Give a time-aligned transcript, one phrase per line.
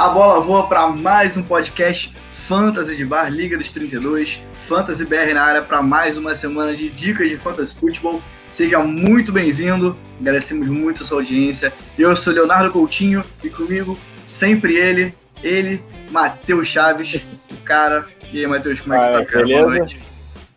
[0.00, 5.34] A bola voa para mais um podcast Fantasy de Bar Liga dos 32, Fantasy BR
[5.34, 8.22] na área para mais uma semana de dicas de Fantasy Futebol.
[8.50, 11.70] Seja muito bem-vindo, agradecemos muito a sua audiência.
[11.98, 17.22] Eu sou Leonardo Coutinho e comigo sempre ele, ele, Matheus Chaves,
[17.52, 18.06] o cara.
[18.32, 19.44] E aí, Matheus, como é que você tá, cara?
[19.44, 19.66] Beleza?
[19.66, 20.00] Boa noite.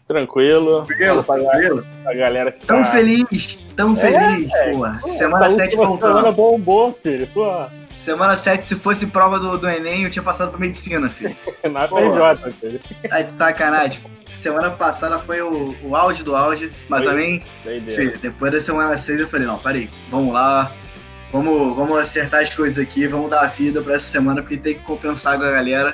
[0.07, 0.85] Tranquilo.
[0.85, 1.85] Tranquilo, tranquilo.
[2.05, 2.91] A galera que Tão tá...
[2.91, 5.09] feliz, tão feliz, é, pô.
[5.09, 6.15] Semana 7 voltando.
[6.15, 7.27] Semana bombou, filho.
[7.33, 7.82] Pô.
[7.95, 11.35] Semana 7, se fosse prova do, do Enem, eu tinha passado pra medicina, filho.
[11.71, 12.81] Na PJ, filho.
[13.07, 13.99] Tá de sacanagem.
[14.29, 17.43] Semana passada foi o, o auge do auge, mas Foi também,
[17.95, 20.71] filho, depois da semana 6 eu falei, não, peraí, vamos lá,
[21.31, 24.73] vamos, vamos acertar as coisas aqui, vamos dar a vida pra essa semana, porque tem
[24.73, 25.93] que compensar com a galera,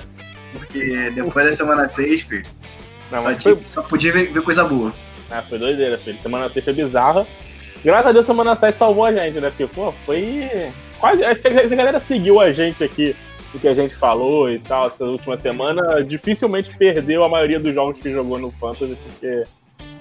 [0.53, 2.45] porque depois da semana 6, filho,
[3.11, 4.94] Não, só, foi, só podia ver, ver coisa boa.
[5.30, 6.17] ah, foi doideira, filho.
[6.20, 7.27] Semana 6 foi bizarra.
[7.84, 9.50] Graças a Deus, semana 7 salvou a gente, né?
[9.50, 10.72] Porque, pô, foi.
[11.00, 11.23] Quase.
[11.23, 13.16] Acho a galera seguiu a gente aqui,
[13.53, 16.03] o que a gente falou e tal, essa última semana.
[16.03, 19.44] Dificilmente perdeu a maioria dos jogos que jogou no Fantasy, porque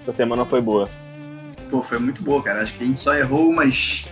[0.03, 0.89] essa semana foi boa.
[1.71, 4.09] Pô, foi muito boa, cara, acho que a gente só errou umas...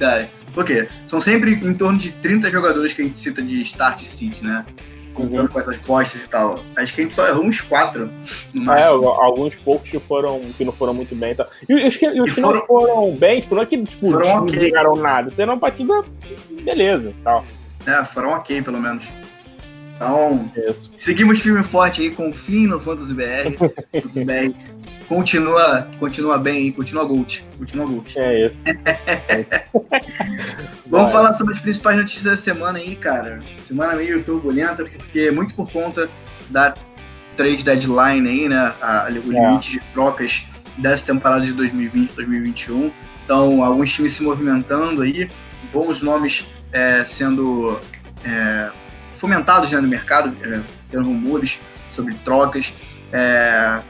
[0.00, 0.88] É, por quê?
[1.06, 4.64] São sempre em torno de 30 jogadores que a gente cita de start seat, né?
[5.14, 6.58] Contando com essas postas e tal.
[6.76, 8.10] Acho que a gente só errou uns 4
[8.54, 9.08] no É, máximo.
[9.08, 11.48] alguns poucos que foram que não foram muito bem e tal.
[11.68, 14.10] E os que, e os que foram- não foram bem, tipo, não é que tipo,
[14.10, 14.60] Foram não ok.
[14.60, 15.30] jogaram nada.
[15.30, 16.00] Serão uma partida
[16.62, 17.44] beleza tal.
[17.86, 19.04] É, foram ok, pelo menos.
[19.94, 20.90] Então, Isso.
[20.96, 23.54] seguimos firme e forte aí, confiem no Fantasy BR.
[23.92, 24.54] Fantasy BR
[25.06, 27.44] continua, continua bem aí, continua Gold.
[27.58, 28.18] Continua Gold.
[28.18, 28.58] É isso.
[30.90, 33.40] Vamos falar sobre as principais notícias da semana aí, cara.
[33.60, 36.10] Semana meio turbulenta, porque muito por conta
[36.48, 36.74] da
[37.36, 38.74] trade deadline aí, né?
[38.82, 42.92] A, o limite de trocas dessa temporada de 2020-2021.
[43.24, 45.30] Então, alguns times se movimentando aí,
[45.72, 47.78] bons nomes é, sendo
[48.24, 48.70] é,
[49.14, 50.60] fomentados né, no mercado, é,
[50.90, 52.74] tendo rumores sobre trocas.
[53.12, 53.80] É,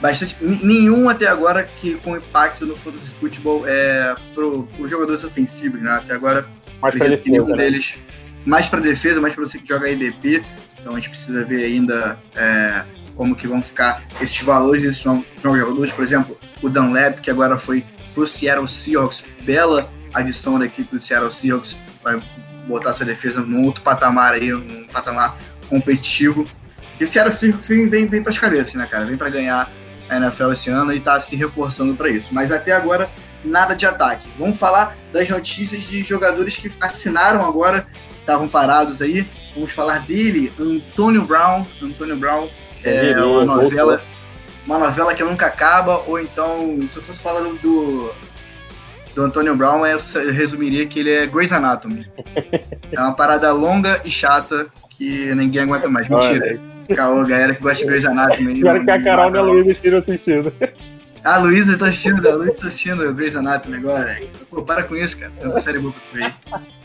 [0.00, 5.80] bastante, nenhum até agora que com impacto no fantasy futebol é, para os jogadores ofensivos,
[5.80, 5.90] né?
[5.90, 6.46] Até agora
[6.80, 7.64] Mais pra que nenhum defesa, né?
[7.64, 7.98] deles
[8.46, 10.44] mais para defesa, mais para você que joga IDP.
[10.80, 12.84] Então a gente precisa ver ainda é,
[13.16, 15.92] como que vão ficar esses valores desses novos, jogadores.
[15.92, 17.84] Por exemplo, o Dunlap, que agora foi
[18.14, 22.22] pro Seattle Seahawks, bela adição da equipe do Seattle Seahawks, vai
[22.66, 25.36] botar essa defesa num outro patamar aí, um patamar
[25.68, 26.48] competitivo.
[27.00, 29.04] E o Seattle Seahawks vem, vem, vem para as cabeças, né, cara?
[29.04, 29.70] Vem para ganhar
[30.08, 32.32] a NFL esse ano e tá se reforçando para isso.
[32.32, 33.10] Mas até agora,
[33.44, 34.28] nada de ataque.
[34.38, 37.86] Vamos falar das notícias de jogadores que assinaram agora,
[38.20, 39.26] estavam parados aí.
[39.54, 41.64] Vamos falar dele, Antônio Brown.
[41.82, 42.48] Antônio Brown
[42.84, 43.62] é Ele uma voltou.
[43.62, 44.02] novela,
[44.66, 48.12] uma novela que nunca acaba, ou então, se eu fosse falar do,
[49.14, 52.06] do Antônio Brown, eu eu resumiria que ele é Grey's Anatomy.
[52.92, 56.08] É uma parada longa e chata que ninguém aguenta mais.
[56.08, 56.75] Mentira.
[56.94, 58.54] Caô, galera que gosta de Grey's Anatomy.
[58.54, 60.52] Espero que a Carol e a Luísa estejam assistindo.
[61.24, 64.20] a Luísa tá assistindo, a Luísa tá assistindo Grey's Anatomy agora.
[64.50, 65.32] Pô, para com isso, cara.
[65.40, 66.34] Tanta série boa pra tu ver.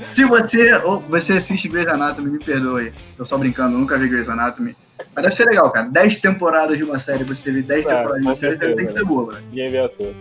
[0.05, 2.91] Se você, ou você assiste Grey's Anatomy, me perdoe.
[3.17, 4.75] Tô só brincando, nunca vi Grey's Anatomy.
[5.15, 5.87] Mas deve ser legal, cara.
[5.89, 8.91] 10 temporadas de uma série, você teve 10 É, temporadas de uma série, tem que
[8.93, 9.45] ser boa, velho.
[9.49, 10.13] Ninguém vê a toa.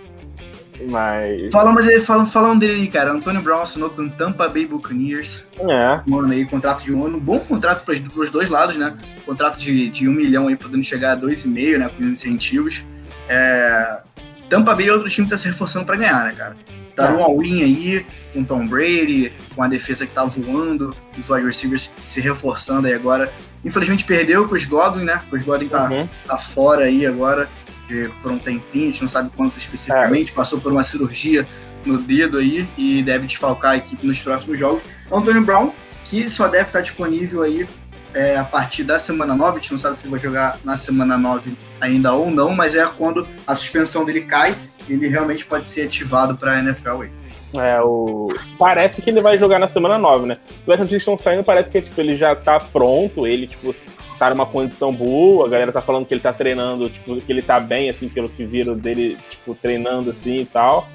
[0.88, 1.50] Mas.
[1.52, 3.12] Falando dele, falando, falando dele aí, cara.
[3.12, 5.44] Antônio Brown assinou com Tampa Bay Buccaneers.
[5.58, 6.00] É.
[6.06, 7.20] Um ano aí, contrato de um ano.
[7.20, 8.96] Bom contrato pros, pros dois lados, né?
[9.26, 11.90] Contrato de, de um milhão aí, podendo chegar a dois e meio, né?
[11.96, 12.84] Com incentivos.
[13.28, 14.00] É...
[14.48, 16.56] Tampa Bay é outro time que tá se reforçando pra ganhar, né, cara?
[16.96, 17.12] Tá É.
[17.12, 21.90] no all-in aí, com Tom Brady, com a defesa que tá voando, os wide receivers
[22.04, 23.32] se reforçando aí agora.
[23.64, 25.20] Infelizmente perdeu o Chris Godwin, né?
[25.26, 26.08] O Chris Godwin tá, Uhum.
[26.26, 27.48] tá fora aí agora
[27.90, 31.46] eh, por um tempinho, a gente não sabe quanto especificamente, passou por uma cirurgia
[31.84, 34.82] no dedo aí e deve desfalcar a equipe nos próximos jogos.
[35.10, 35.72] Antônio Brown,
[36.04, 37.66] que só deve estar disponível aí
[38.14, 40.76] eh, a partir da semana 9, a gente não sabe se ele vai jogar na
[40.76, 44.56] semana 9 ainda ou não, mas é quando a suspensão dele cai,
[44.88, 47.10] ele realmente pode ser ativado para a NFL aí.
[47.54, 48.28] É, o...
[48.58, 50.38] Parece que ele vai jogar na semana 9, né?
[50.64, 53.74] Pelas notícias estão saindo, parece que tipo, ele já tá pronto, ele, tipo,
[54.20, 57.40] tá numa condição boa, a galera tá falando que ele tá treinando, tipo, que ele
[57.40, 60.86] tá bem, assim, pelo que viram dele, tipo, treinando assim e tal.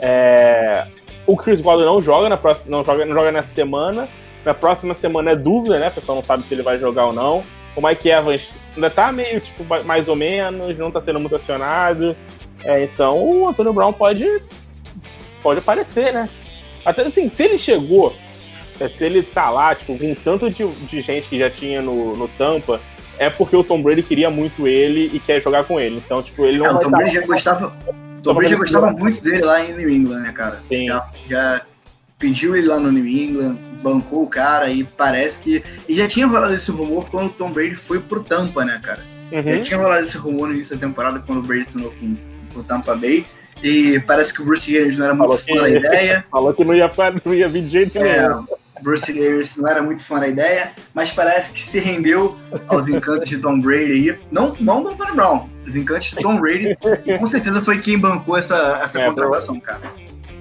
[0.00, 0.86] É...
[1.26, 4.08] O Chris Godwin não joga na próxima, não joga, não joga nessa semana.
[4.46, 5.88] Na próxima semana é dúvida, né?
[5.88, 7.42] O pessoal não sabe se ele vai jogar ou não.
[7.76, 12.16] O Mike Evans ainda tá meio, tipo, mais ou menos, não tá sendo muito acionado.
[12.64, 14.26] É, então o Antônio Brown pode
[15.42, 16.30] pode aparecer, né?
[16.82, 18.14] Até assim, se ele chegou,
[18.80, 22.16] é, se ele tá lá, tipo, com tanto de, de gente que já tinha no,
[22.16, 22.80] no Tampa,
[23.18, 26.02] é porque o Tom Brady queria muito ele e quer jogar com ele.
[26.04, 27.76] Então, tipo, ele não É, o Tom tá Brady já gostava,
[28.22, 30.60] Tom Brady já gostava muito dele lá em New England, né, cara?
[30.68, 30.86] Sim.
[30.86, 31.62] Já, já
[32.18, 35.64] pediu ele lá no New England, bancou o cara e parece que.
[35.88, 39.02] E já tinha rolado esse rumor quando o Tom Brady foi pro Tampa, né, cara?
[39.32, 39.42] Uhum.
[39.42, 42.16] Já tinha rolado esse rumor no início da temporada quando o Brady assinou com,
[42.54, 43.24] com o Tampa Bay.
[43.62, 46.24] E parece que o Bruce Arians não era muito falou fã que, da ideia.
[46.30, 46.90] Falou que não ia,
[47.24, 48.46] não ia vir de jeito é, nenhum.
[48.82, 52.36] Bruce Arians não era muito fã da ideia, mas parece que se rendeu
[52.68, 54.18] aos encantos de Tom Brady aí.
[54.30, 57.98] Não, não do Tony Brown, os encantos de Tom Brady, que com certeza foi quem
[57.98, 59.82] bancou essa, essa é, contratação, cara.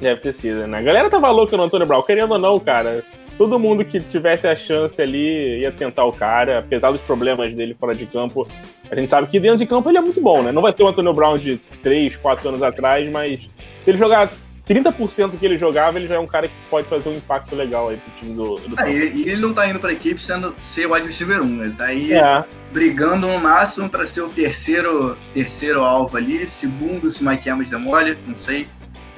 [0.02, 0.80] É, precisa, né?
[0.80, 3.04] A galera tava louca no Antônio Brown, querendo ou não, cara.
[3.38, 7.74] Todo mundo que tivesse a chance ali ia tentar o cara, apesar dos problemas dele
[7.74, 8.48] fora de campo.
[8.92, 10.52] A gente sabe que dentro de campo ele é muito bom, né?
[10.52, 13.50] Não vai ter o Antônio Brown de 3, 4 anos atrás, mas
[13.84, 14.30] se ele jogar
[14.70, 17.90] 30% que ele jogava, ele já é um cara que pode fazer um impacto legal
[17.90, 18.60] aí pro time do.
[18.60, 21.64] do ah, e, ele não tá indo pra equipe sendo ser o wide receiver 1,
[21.64, 22.44] ele tá aí é.
[22.72, 28.16] brigando no máximo para ser o terceiro, terceiro alvo ali, segundo se Mike Evans demole,
[28.28, 28.68] não sei.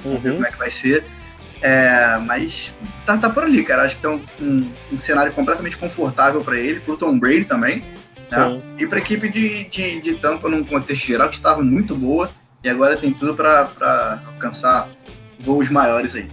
[0.04, 0.18] Uhum.
[0.18, 1.04] ver como é que vai ser.
[1.60, 2.74] É, mas
[3.04, 3.82] tá, tá por ali, cara.
[3.82, 7.84] Acho que tá um, um, um cenário completamente confortável para ele, pro Tom Brady também.
[8.30, 8.62] Né?
[8.78, 12.30] E pra equipe de, de, de Tampa, num contexto geral, que estava muito boa.
[12.64, 14.88] E agora tem tudo para alcançar
[15.42, 16.30] voos maiores aí.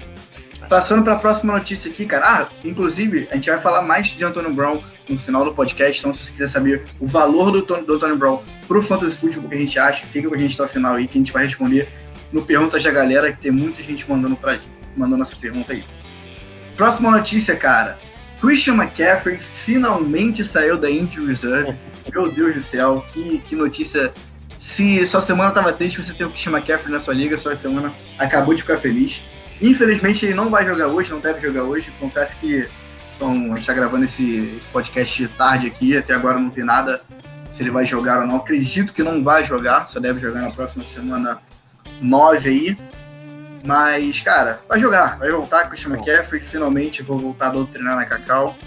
[0.69, 2.25] Passando para a próxima notícia aqui, cara.
[2.25, 4.79] Ah, inclusive, a gente vai falar mais de Antônio Brown
[5.09, 5.99] no final do podcast.
[5.99, 9.55] Então, se você quiser saber o valor do, do Antônio Brown pro Fantasy Football que
[9.55, 11.43] a gente acha, fica com a gente até o final aí, que a gente vai
[11.45, 11.89] responder
[12.31, 14.59] no Perguntas da Galera, que tem muita gente mandando, pra,
[14.95, 15.83] mandando essa pergunta aí.
[16.75, 17.97] Próxima notícia, cara.
[18.39, 21.75] Christian McCaffrey finalmente saiu da Injury Reserve.
[22.13, 24.13] Meu Deus do céu, que, que notícia.
[24.59, 27.93] Se sua semana tava triste, você tem o Christian McCaffrey na sua liga, sua semana
[28.17, 29.23] acabou de ficar feliz.
[29.61, 31.93] Infelizmente ele não vai jogar hoje, não deve jogar hoje.
[31.97, 32.67] Confesso que
[33.09, 36.61] são, a gente tá gravando esse, esse podcast de tarde aqui, até agora não vi
[36.61, 37.01] nada
[37.49, 38.35] se ele vai jogar ou não.
[38.35, 41.39] Acredito que não vai jogar, só deve jogar na próxima semana
[42.01, 42.77] 9 aí.
[43.65, 46.41] Mas, cara, vai jogar, vai voltar com o Christian McCaffrey.
[46.41, 48.57] Finalmente vou voltar a doutrinar na Cacau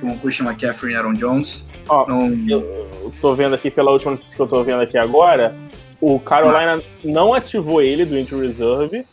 [0.00, 1.65] com o Christian McCaffrey e Aaron Jones.
[1.88, 2.30] Ó, não...
[2.48, 5.54] eu tô vendo aqui, pela última notícia que eu tô vendo aqui agora,
[6.00, 9.04] o Carolina não ativou ele do Injury Reserve.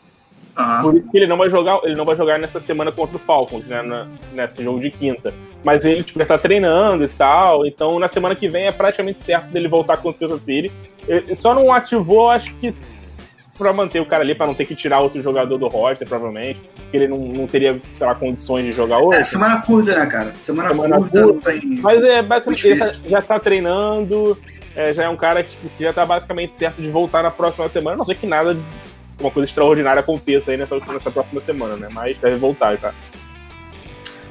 [0.56, 0.82] Uhum.
[0.82, 3.18] Por isso que ele não vai jogar, ele não vai jogar nessa semana contra o
[3.18, 3.82] Falcons, né?
[3.82, 5.34] Na, nesse jogo de quinta.
[5.64, 7.66] Mas ele tipo, tá treinando e tal.
[7.66, 10.72] Então na semana que vem é praticamente certo dele voltar contra o Kansas City.
[11.08, 12.72] Ele só não ativou, acho que
[13.56, 16.60] para manter o cara ali, para não ter que tirar outro jogador do roster, provavelmente,
[16.74, 19.20] porque ele não, não teria, sei lá, condições de jogar hoje.
[19.20, 20.34] É, semana curta, né, cara?
[20.34, 21.52] Semana, semana curta, curta.
[21.80, 24.38] Mas é, basicamente, ele tá, já está treinando,
[24.74, 27.68] é, já é um cara tipo, que já está basicamente certo de voltar na próxima
[27.68, 28.56] semana, não sei que nada,
[29.20, 31.88] uma coisa extraordinária aconteça aí nessa, nessa próxima semana, né?
[31.92, 32.92] Mas deve voltar, tá?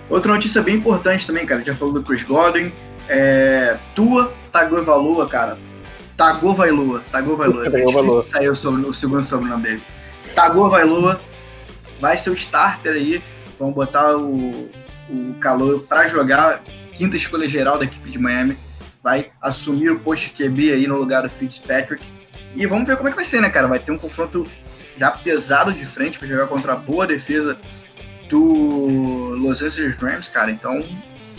[0.10, 2.74] Outra notícia bem importante também, cara, já falou do Chris Godwin,
[3.08, 5.58] é, Tua Tagovailoa, cara,
[6.18, 7.04] Tagovailoa.
[7.12, 7.70] Tagovailoa.
[7.70, 8.24] Tagovailoa.
[8.24, 9.82] Saiu sobre, o segundo sobrenome dele.
[10.36, 11.20] Tagovailoa
[12.00, 13.24] vai ser o starter aí.
[13.60, 14.70] Vamos botar o,
[15.10, 16.64] o calor para jogar.
[16.92, 18.58] Quinta escolha geral da equipe de Miami.
[19.02, 22.04] Vai assumir o posto QB aí no lugar do Fitzpatrick.
[22.56, 23.68] E vamos ver como é que vai ser, né, cara?
[23.68, 24.46] Vai ter um confronto
[24.98, 26.20] já pesado de frente.
[26.20, 27.58] Vai jogar contra a boa defesa
[28.30, 30.52] do Los Angeles Rams, cara.
[30.52, 30.84] Então,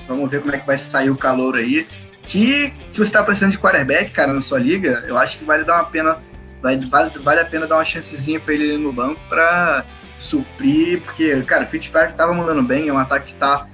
[0.08, 1.86] vamos ver como é que vai sair o calor aí
[2.26, 5.64] que se você tá precisando de quarterback, cara, na sua liga, eu acho que vale
[5.64, 6.16] dar uma pena,
[6.62, 9.84] vale, vale, vale a pena dar uma chancezinha pra ele no banco pra
[10.19, 13.66] suprir, porque, cara, o Fitzpatrick tava mandando bem, é um ataque que tá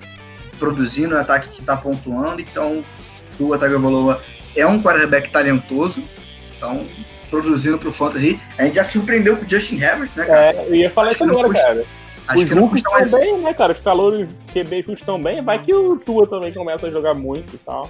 [0.59, 2.85] produzindo, é um ataque que tá pontuando, então
[3.39, 4.21] o Tagovailoa
[4.57, 6.03] é um quarterback talentoso,
[6.57, 6.87] então
[7.31, 8.41] produzindo pro Fantasy.
[8.59, 10.41] A gente já surpreendeu com o Justin Herbert, né, cara?
[10.41, 11.85] É, eu ia falar isso agora, custa, cara.
[12.27, 13.11] Acho Os que não custa mais...
[13.11, 13.73] bem, né, cara?
[13.73, 17.59] Os calores QB custam bem, vai que o Tua também começa a jogar muito e
[17.59, 17.89] tal.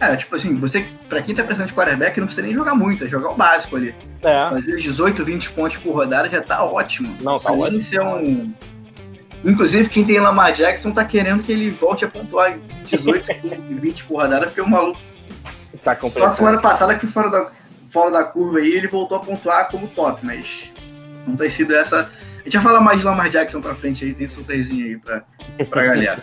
[0.00, 3.04] É, tipo assim, você, pra quem tá precisando de quarterback, não precisa nem jogar muito,
[3.04, 3.94] é jogar o básico ali.
[4.22, 4.50] É.
[4.50, 7.16] Fazer 18, 20 pontos por rodada já tá ótimo.
[7.20, 7.80] Não, tá ótimo.
[7.80, 8.52] Ser um...
[9.44, 13.30] Inclusive, quem tem Lamar Jackson tá querendo que ele volte a pontuar 18,
[13.70, 14.98] 20 por rodada, porque o maluco.
[15.84, 17.50] Tá Só semana passada que foi fora da,
[17.86, 20.70] fora da curva aí, ele voltou a pontuar como top, mas
[21.26, 22.10] não tem sido essa.
[22.40, 25.22] A gente vai falar mais de Lamar Jackson pra frente aí, tem surpresinha aí pra,
[25.70, 26.22] pra galera.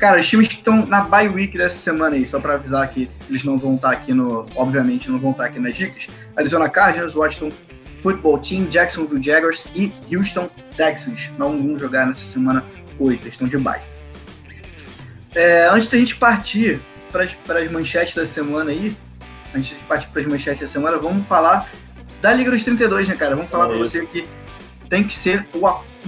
[0.00, 3.10] Cara, os times que estão na bye week dessa semana aí, só para avisar que
[3.28, 4.46] eles não vão estar tá aqui no.
[4.56, 6.08] Obviamente, não vão estar tá aqui nas dicas.
[6.34, 7.52] Arizona Cardinals, Washington
[8.00, 11.30] Football Team, Jacksonville Jaguars e Houston Texans.
[11.36, 12.64] Não vão jogar nessa semana
[12.98, 13.82] 8, estão de bye.
[15.34, 16.80] É, antes da gente partir
[17.12, 18.96] para as manchetes da semana aí,
[19.54, 21.70] antes de partir para as manchetes da semana, vamos falar
[22.22, 23.36] da Liga dos 32, né, cara?
[23.36, 24.26] Vamos falar para você que
[24.88, 25.46] tem que ser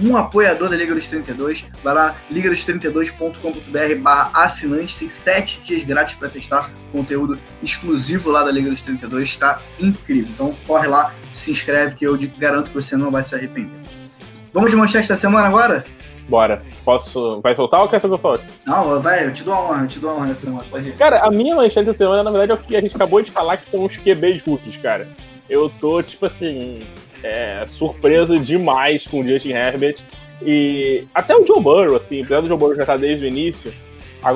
[0.01, 1.65] um apoiador da Liga dos 32.
[1.83, 4.97] Vai lá, ligados32.com.br barra assinante.
[4.97, 9.25] Tem sete dias grátis para testar conteúdo exclusivo lá da Liga dos 32.
[9.25, 10.31] Está incrível.
[10.33, 13.79] Então corre lá, se inscreve que eu garanto que você não vai se arrepender.
[14.53, 15.83] Vamos de manchete da semana agora?
[16.27, 16.63] Bora.
[16.85, 17.41] Posso.
[17.41, 18.47] Vai soltar ou quer que eu falte?
[18.65, 20.65] Não, vai, eu te dou uma honra, eu te dou uma honra nessa semana.
[20.69, 20.95] Pode ir.
[20.95, 23.31] Cara, a minha manchete da semana, na verdade, é o que a gente acabou de
[23.31, 25.07] falar, que são os QBs rookies, cara.
[25.49, 26.81] Eu tô, tipo assim,
[27.23, 29.95] é, surpreso demais com o Justin Herbert.
[30.41, 33.27] E até o Joe Burrow, assim, apesar do Joe Burrow já estar tá desde o
[33.27, 33.73] início,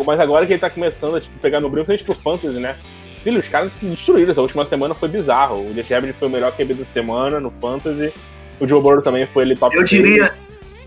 [0.06, 2.77] mas agora que ele tá começando a tipo, pegar no brinco, principalmente pro Fantasy, né?
[3.24, 4.32] Filho, os caras destruíram.
[4.32, 5.65] Essa última semana foi bizarro.
[5.65, 8.13] O Justin Herbert foi o melhor QB da semana no Fantasy.
[8.60, 10.34] O Joe Burrow também foi ele top Eu diria,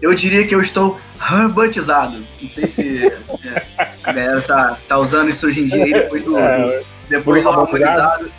[0.01, 2.25] eu diria que eu estou herbatizado.
[2.41, 6.25] Não sei se, se a galera tá, tá usando isso hoje em dia aí depois
[6.25, 8.31] do, é, depois do harmonizado.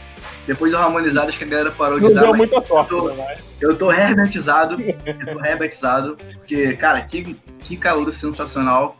[0.48, 2.21] Depois do harmonizado, acho que a galera parou de usar.
[2.21, 4.81] Deu muita sorte, eu tô, né, eu tô herbatizado.
[4.81, 6.17] eu tô herbatizado.
[6.38, 8.98] Porque, cara, que, que calor sensacional.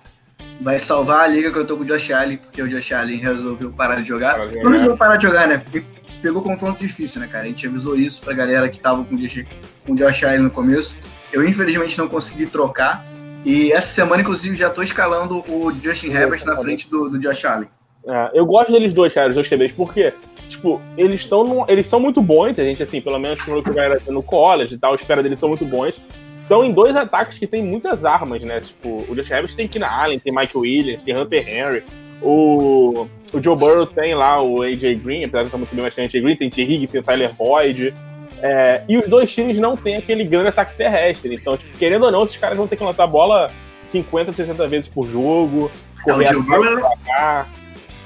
[0.60, 3.18] Vai salvar a liga que eu tô com o Josh Allen, porque o Josh Allen
[3.18, 4.38] resolveu parar de jogar.
[4.38, 5.58] Não resolveu parar de jogar, né?
[5.58, 5.84] Porque
[6.22, 7.46] pegou confronto difícil, né, cara?
[7.46, 9.44] A gente avisou isso pra galera que tava com o Josh,
[9.86, 10.96] com o Josh Allen no começo.
[11.34, 13.04] Eu, infelizmente, não consegui trocar.
[13.44, 17.44] E essa semana, inclusive, já tô escalando o Justin Herbert na frente do, do Josh
[17.44, 17.68] Allen.
[18.06, 20.14] É, eu gosto deles dois, cara, os dois QBs, porque,
[20.52, 24.02] tipo, eles estão eles são muito bons, a gente, assim, pelo menos pelo que galera
[24.08, 26.00] no college e tal, espera deles são muito bons.
[26.44, 28.60] Estão em dois ataques que tem muitas armas, né?
[28.60, 31.84] Tipo, o Josh Herbert tem Kina Allen, tem Mike Williams, tem Hunter Henry.
[32.22, 35.96] O, o Joe Burrow tem lá o AJ Green, apesar de estar muito bem, mas
[35.96, 36.62] tem o AJ Green, tem T.
[36.62, 37.94] Higgins, tem o Tyler Boyd.
[38.42, 41.36] É, e os dois times não têm aquele grande ataque terrestre.
[41.36, 43.50] Então, tipo, querendo ou não, esses caras vão ter que lançar a bola
[43.82, 45.72] 50, 60 vezes por jogo.
[46.06, 46.82] É, o Joe Burrow.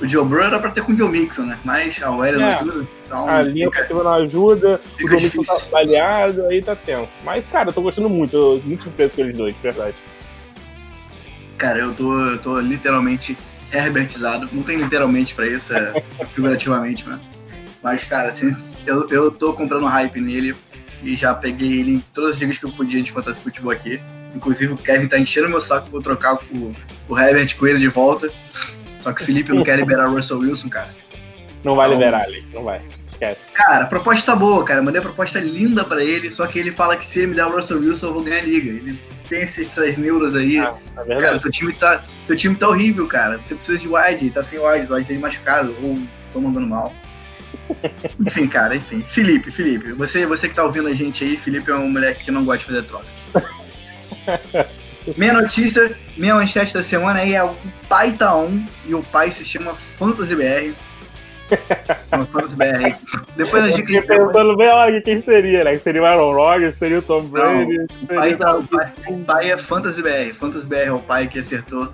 [0.01, 1.57] O Joe Burrow era pra ter com o Joe Mixon, né?
[1.63, 2.31] Mas a OL é.
[2.33, 2.87] não ajuda.
[3.05, 7.13] Então a linha fica, não ajuda, o Joe Mixon tá falhado, aí tá tenso.
[7.23, 9.95] Mas, cara, eu tô gostando muito, eu tô muito surpreso com eles dois, de verdade.
[11.57, 13.37] Cara, eu tô, eu tô literalmente
[13.71, 14.49] herbertizado.
[14.51, 17.19] Não tem literalmente pra isso, é figurativamente, né?
[17.81, 18.49] Mas, cara, assim,
[18.85, 20.55] eu, eu tô comprando hype nele
[21.03, 24.01] e já peguei ele em todas as ligas que eu podia de fantasy futebol aqui.
[24.35, 26.75] Inclusive o Kevin tá enchendo meu saco pra eu trocar o,
[27.07, 28.29] o Herbert com ele de volta.
[29.05, 30.89] Só que o Felipe não quer liberar o Russell Wilson, cara.
[31.63, 32.81] Não vai então, liberar ali, não vai.
[33.07, 33.39] Esquece.
[33.53, 34.81] Cara, a proposta tá boa, cara.
[34.81, 37.45] Mandei a proposta linda pra ele, só que ele fala que se ele me der
[37.45, 38.71] o Russell Wilson, eu vou ganhar a liga.
[38.71, 40.57] Ele tem essas neuras aí.
[40.57, 40.75] Ah,
[41.07, 43.39] é cara, teu time, tá, teu time tá horrível, cara.
[43.39, 45.99] Você precisa de wide, tá sem wide, o wide tá machucado, ou
[46.33, 46.91] tô mandando mal.
[48.19, 49.03] enfim, cara, enfim.
[49.05, 52.31] Felipe, Felipe, você, você que tá ouvindo a gente aí, Felipe é um moleque que
[52.31, 54.75] não gosta de fazer trocas.
[55.17, 57.55] minha notícia, minha manchete da semana aí é o
[57.87, 60.73] pai tá on, e o pai se chama Fantasy BR.
[62.31, 62.95] Fantasy BR.
[63.35, 63.83] Depois a gente.
[63.83, 65.75] Pensando bem lá quem seria, né?
[65.75, 67.77] Seria o Aaron Rodgers, seria o Tom Brady.
[67.77, 70.33] Não, o, pai tá, o, pai, o pai é Fantasy BR.
[70.33, 71.93] Fantasy BR é o pai que acertou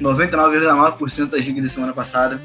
[0.00, 2.40] 99,9% das gigas da semana passada.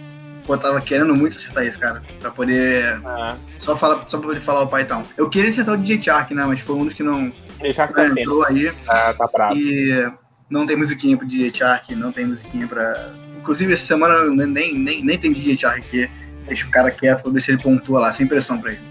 [0.46, 2.02] Pô, eu tava querendo muito acertar isso, cara.
[2.20, 3.00] Pra poder.
[3.06, 3.36] Ah.
[3.60, 5.04] Só, falar, só pra poder falar o Python.
[5.18, 6.44] Eu queria acertar o DJ Shark, né?
[6.46, 7.32] Mas foi um dos que não.
[7.58, 8.72] DJ Shark tá entrou aí.
[8.88, 9.56] Ah, tá bravo.
[9.56, 10.12] E
[10.50, 13.12] não tem musiquinha pro DJ Shark, não tem musiquinha pra.
[13.38, 16.10] Inclusive, essa semana nem, nem, nem tem DJ Shark aqui.
[16.48, 18.82] Deixa o cara quieto pra ver se ele pontua lá, sem pressão pra ele.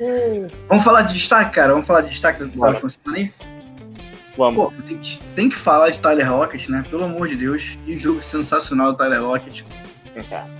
[0.00, 0.48] Hum.
[0.68, 1.72] Vamos falar de destaque, cara?
[1.72, 3.32] Vamos falar de destaque da última semana aí?
[4.36, 4.54] Vamos.
[4.54, 5.00] Pô, tem,
[5.34, 6.84] tem, que falar de Tyler Rocket, né?
[6.88, 9.62] Pelo amor de Deus, que jogo sensacional do Tyler Rocket.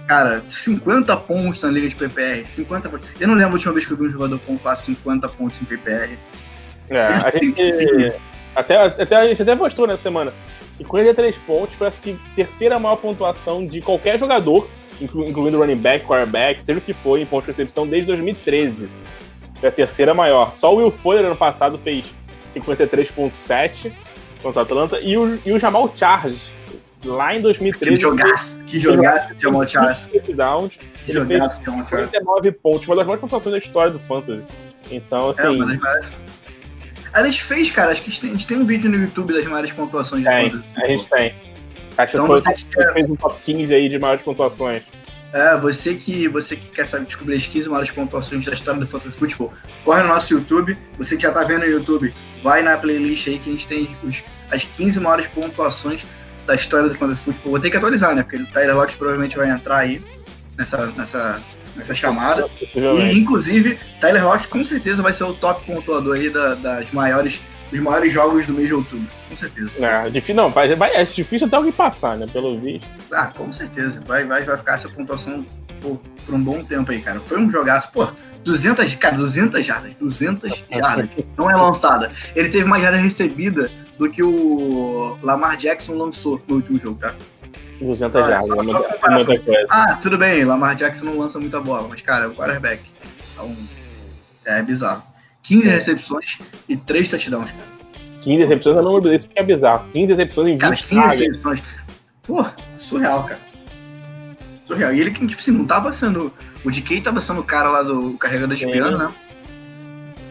[0.06, 2.44] Cara, 50 pontos na liga de PPR.
[2.44, 3.08] 50 pontos.
[3.18, 5.64] Eu não lembro a última vez que eu vi um jogador pontuar 50 pontos em
[5.64, 6.18] PPR.
[6.90, 8.12] É, a gente.
[8.56, 10.32] Até, até, a gente até postou nessa semana.
[10.70, 11.92] 53 pontos foi a
[12.34, 14.66] terceira maior pontuação de qualquer jogador,
[14.98, 18.88] incluindo running back, quarterback, seja o que for, em pontos de recepção desde 2013.
[19.56, 20.54] Foi a terceira maior.
[20.54, 22.06] Só o Will Fuller ano passado fez
[22.54, 23.92] 53,7
[24.42, 25.00] contra o Atlanta.
[25.00, 26.40] E o, e o Jamal Charles
[27.04, 27.94] lá em 2013.
[27.94, 30.06] Que jogaço, que jogaço de Jamal Charles.
[30.06, 30.78] Que jogaço
[31.60, 32.10] de Jamal Charles.
[32.10, 34.44] 39 pontos, uma das maiores pontuações da história do Fantasy.
[34.90, 35.72] Então, é, assim.
[35.72, 36.26] É,
[37.16, 39.72] a gente fez, cara, acho que a gente, tem, um vídeo no YouTube das maiores
[39.72, 40.68] pontuações tem, Fantasy.
[40.76, 41.34] A gente tem.
[41.96, 42.92] Acho então, que foi, quer...
[42.92, 44.82] fez um top 15 aí de maiores pontuações.
[45.32, 48.86] É, você que, você que quer saber descobrir as 15 maiores pontuações da história do
[48.86, 50.76] Fantasy Football, corre no nosso YouTube.
[50.98, 53.96] Você que já tá vendo no YouTube, vai na playlist aí que a gente tem
[54.04, 56.04] os, as 15 maiores pontuações
[56.46, 57.50] da história do Fantasy Football.
[57.50, 58.22] Vou ter que atualizar, né?
[58.22, 60.02] Porque o Tyler Lockett provavelmente vai entrar aí
[60.56, 61.42] nessa, nessa,
[61.76, 62.48] nessa chamada.
[62.74, 67.40] E, inclusive, Tyler Lockett com certeza vai ser o top pontuador aí da, das maiores,
[67.70, 69.06] dos maiores jogos do mês de outubro.
[69.28, 69.70] Com certeza.
[69.78, 72.26] É, difícil, não, vai, é difícil até alguém passar, né?
[72.32, 72.86] Pelo visto.
[73.12, 74.02] Ah, com certeza.
[74.06, 75.44] Vai, vai, vai ficar essa pontuação
[75.80, 77.20] por, por um bom tempo aí, cara.
[77.20, 77.90] Foi um jogaço.
[77.92, 78.08] Pô,
[78.44, 79.92] 200, cara, 200 jardas.
[80.00, 81.10] 200 jardas.
[81.36, 82.12] Não é lançada.
[82.34, 87.14] Ele teve mais jardas recebida do que o Lamar Jackson lançou no último jogo, tá?
[87.80, 89.66] 200 jardas, é muita coisa.
[89.68, 92.82] Ah, tudo bem, Lamar Jackson não lança muita bola, mas, cara, é o quarterback.
[93.32, 93.54] Então,
[94.44, 95.02] é bizarro.
[95.42, 95.72] 15 é.
[95.72, 97.76] recepções e 3 touchdowns, cara.
[98.22, 99.88] 15 recepções é número desse que é bizarro.
[99.92, 101.62] 15 recepções em 20 Cara, 15 recepções.
[102.22, 102.44] Pô,
[102.78, 103.40] surreal, cara.
[104.64, 104.92] Surreal.
[104.92, 106.32] E ele que, tipo assim, não tava sendo.
[106.64, 109.08] O DK tava sendo o cara lá do carregador de piano, né?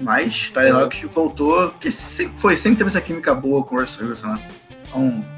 [0.02, 1.70] Mas tá aí lá que voltou.
[1.80, 4.48] Que sempre foi, sempre teve essa química boa com o Russell Wilson, né?
[4.90, 5.35] Então.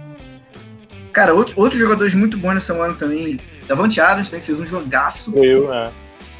[1.13, 3.39] Cara, outro, outros jogadores muito bons nessa semana também.
[3.67, 4.39] Davante Adams, né?
[4.39, 5.35] Que fez um jogaço.
[5.37, 5.91] Eu, é.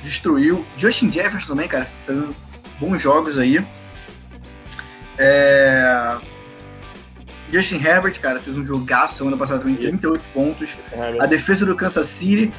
[0.03, 0.65] destruiu.
[0.77, 2.35] Justin Jefferson também, cara, fazendo
[2.79, 3.65] bons jogos aí.
[5.17, 6.17] É...
[7.51, 10.77] Justin Herbert, cara, fez um jogaço semana passada também, 38 pontos.
[11.19, 12.51] A defesa do Kansas City.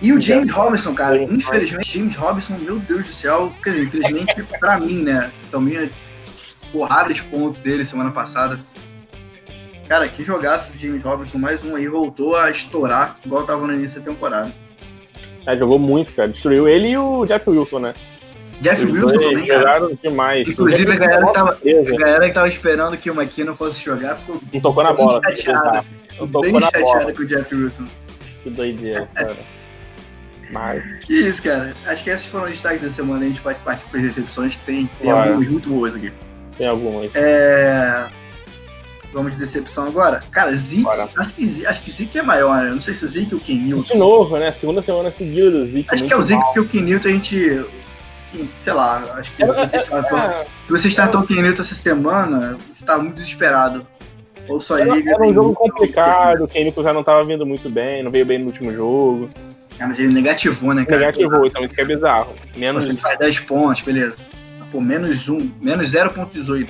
[0.00, 4.42] E o James Robinson, cara, infelizmente, James Robinson, meu Deus do céu, quer dizer, infelizmente
[4.58, 5.30] pra mim, né?
[5.50, 5.90] Também a
[6.72, 8.58] porrada de ponto dele semana passada.
[9.90, 13.74] Cara, que jogaço do James Robinson, mais um aí, voltou a estourar, igual tava no
[13.74, 14.48] início da temporada.
[15.44, 16.28] É, jogou muito, cara.
[16.28, 17.94] Destruiu ele e o Jeff Wilson, né?
[18.60, 19.58] Jeff Os Wilson também, cara.
[19.58, 20.48] jogaram demais.
[20.48, 21.56] Inclusive, a galera Wilson, tava-.
[21.64, 25.04] A galera que tava esperando que o McKinnon fosse jogar ficou Não tocou na bem
[25.04, 25.20] bola.
[25.24, 25.84] chateada.
[26.20, 27.86] Não tocou bem chateada com o Jeff Wilson.
[28.44, 29.36] Que doideira, cara.
[30.52, 31.72] Mas, Que isso, cara.
[31.84, 33.24] Acho que esses foram os destaques da semana.
[33.24, 35.30] A gente pode partir para as recepções, que tem, tem Bora.
[35.30, 36.12] algumas muito boas aqui.
[36.56, 37.10] tem algumas.
[37.16, 38.08] É...
[39.12, 40.22] Vamos de decepção agora.
[40.30, 40.86] Cara, Zeke,
[41.16, 42.68] acho que, Zeke- acho que Zeke é maior, né?
[42.68, 43.98] Eu não sei se o Zeke ou o Ken De Newton.
[43.98, 44.52] novo, né?
[44.52, 45.88] Segunda semana seguida do Zeke.
[45.92, 47.64] Acho que é o Zeke, porque o Ken Newton a gente.
[48.60, 51.42] Sei lá, acho que É, se você é, startou, é, se você startou o Ken
[51.42, 53.84] Newton essa semana, você tá muito desesperado.
[54.48, 55.10] Ou sua Era, liga.
[55.12, 58.38] era um jogo complicado, o Kenilton já não tava vindo muito bem, não veio bem
[58.38, 59.28] no último jogo.
[59.78, 61.00] Ah, mas ele negativou, né, cara?
[61.00, 62.34] Negativou, então isso que é bizarro.
[62.56, 64.18] Menos Você faz 10 pontos, beleza.
[64.72, 66.68] Pô, menos 1, menos 0.18.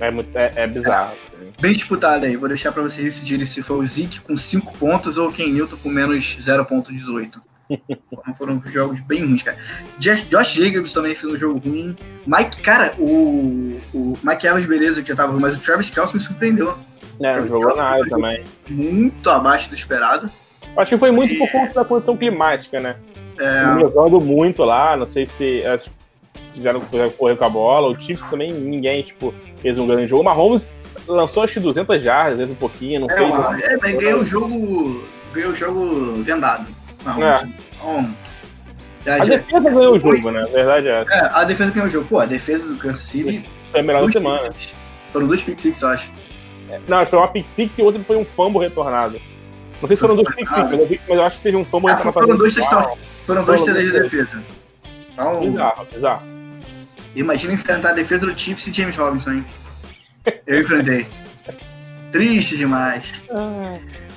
[0.00, 1.12] é, muito- é, é bizarro.
[1.12, 1.52] assim.
[1.60, 2.36] Bem disputado aí.
[2.36, 5.46] Vou deixar pra vocês decidirem se foi o Zeke com 5 pontos ou o Ken
[5.48, 7.40] Newton com menos 0.18.
[8.10, 9.56] Foram- Foram jogos bem ruins, cara.
[9.98, 11.96] Josh Josh Jacobs também fez um jogo ruim.
[12.26, 16.14] Mike, cara, o, o Mike Evans, beleza, que já tava ruim, mas o Travis Kelce
[16.14, 16.76] me surpreendeu.
[17.20, 18.44] É, não jogou nada também.
[18.68, 20.30] Muito abaixo do esperado.
[20.76, 22.96] Acho que foi muito por conta da condição climática, né?
[23.38, 25.62] É, Jogando muito lá, não sei se
[26.56, 27.88] fizeram correr com a bola.
[27.88, 30.22] O Chiefs também, ninguém, tipo, fez um grande jogo.
[30.22, 30.72] O Mahomes
[31.06, 33.28] lançou acho que 200 jardas, às vezes um pouquinho, não é, fez.
[33.30, 35.04] uma- é, mas ganhou o jogo.
[35.32, 36.66] Ganhou o jogo vendado.
[37.04, 37.34] Não, É.
[37.74, 38.10] então,
[39.04, 40.16] é, A defesa ganhou o Foi.
[40.16, 40.42] jogo, né?
[40.42, 42.06] A verdade é é, a defesa ganhou o jogo.
[42.08, 43.44] Pô, a defesa do Kansas City.
[43.70, 44.40] Foi a melhor da semana.
[44.52, 44.74] six.
[45.10, 46.10] Foram dois pick six, eu acho.
[46.88, 49.20] Não, foi uma pick six e o outro foi um fumble retornado.
[49.80, 51.94] Não sei se foram dois pick six, mas eu acho que teve um fumble Ah,
[51.96, 52.20] retornado.
[52.26, 52.82] foram dois touchdown.
[52.82, 53.06] touchdowns.
[53.24, 54.42] Foram dois TDs de defesa.
[55.12, 56.22] Então, Bizarro, bizarro.
[57.20, 59.46] Imagina enfrentar a defesa do Chiefs e James Robinson, hein?
[60.46, 61.06] Eu enfrentei.
[62.12, 63.12] Triste demais.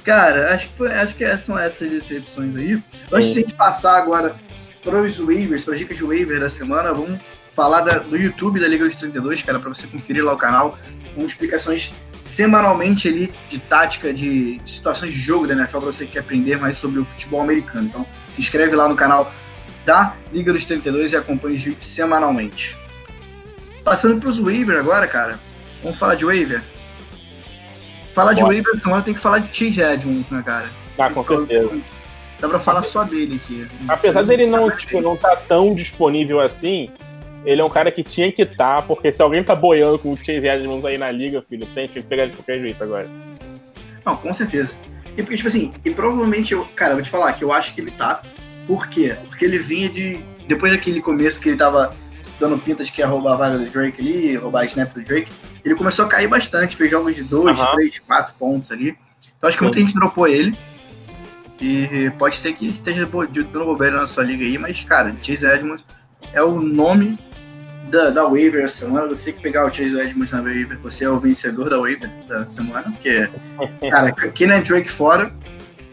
[0.04, 2.82] Cara, acho que, foi, acho que essas são essas decepções aí.
[3.12, 4.36] Antes de a gente passar agora
[4.84, 7.20] para os waivers, para as dicas de waiver da semana, vamos
[7.54, 10.78] falar da- do YouTube da Liga dos 32, cara, para você conferir lá o canal,
[11.14, 11.92] com explicações
[12.24, 16.20] semanalmente ali de tática, de, de situações de jogo da NFL, para você que quer
[16.20, 17.88] aprender mais sobre o futebol americano.
[17.88, 19.32] Então, se inscreve lá no canal
[19.86, 22.78] da Liga dos 32 e acompanhe os vídeos semanalmente.
[23.84, 25.39] Passando para os waiver agora, cara.
[25.82, 26.62] Vamos falar de waiver?
[28.13, 30.70] Falar de waiver semana tem que falar de Chase Edmonds, né, cara?
[30.98, 31.80] Ah, com certeza.
[32.39, 33.68] Dá pra falar só dele aqui.
[33.88, 36.89] Apesar dele não, tipo, não tá tão disponível assim,
[37.46, 40.18] ele é um cara que tinha que estar, porque se alguém tá boiando com o
[40.18, 43.08] Chase Edmonds aí na liga, filho, tem, tem que pegar de qualquer jeito agora.
[44.06, 44.74] Não, com certeza.
[45.18, 46.63] E porque, tipo assim, e provavelmente eu.
[46.76, 48.22] Cara, eu vou te falar que eu acho que ele tá.
[48.68, 49.15] Por quê?
[49.28, 50.24] Porque ele vinha de.
[50.48, 51.94] Depois daquele começo que ele tava
[52.39, 55.02] dando pinta de que ia roubar a vaga do Drake ali, roubar a snap do
[55.02, 55.32] Drake,
[55.63, 57.71] ele começou a cair bastante, fez jogos de 2, Aham.
[57.73, 58.97] 3, 4 pontos ali.
[59.38, 59.65] Então acho que Sim.
[59.65, 60.56] muita gente dropou ele.
[61.62, 65.84] E pode ser que esteja dando bobeira na sua liga aí, mas, cara, Chase Edmonds
[66.32, 67.19] é o nome
[67.89, 69.08] da, da waiver essa semana.
[69.08, 72.45] Você que pegar o Chase Edmonds na waiver, você é o vencedor da waiver da
[72.47, 73.30] semana, porque
[73.89, 75.34] Cara, Kenan Drake fora.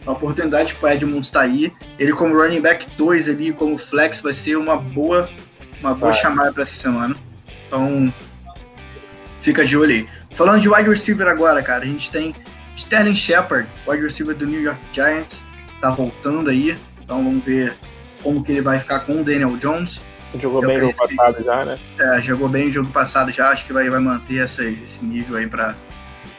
[0.06, 1.72] A oportunidade pro Edmonds tá aí.
[1.98, 5.28] Ele como running back 2 ali, como flex, vai ser uma boa,
[5.80, 6.20] uma boa Vai.
[6.20, 7.16] chamada para essa semana.
[7.66, 8.12] Então,
[9.40, 10.08] fica de olho aí.
[10.32, 12.34] Falando de wide receiver agora, cara, a gente tem
[12.74, 15.40] Sterling Shepard, wide receiver do New York Giants,
[15.80, 16.76] tá voltando aí.
[17.02, 17.74] Então vamos ver
[18.22, 20.04] como que ele vai ficar com o Daniel Jones.
[20.38, 21.78] Jogou Eu bem no passado já, né?
[21.98, 25.36] É, jogou bem o jogo passado já, acho que vai, vai manter essa, esse nível
[25.36, 25.74] aí para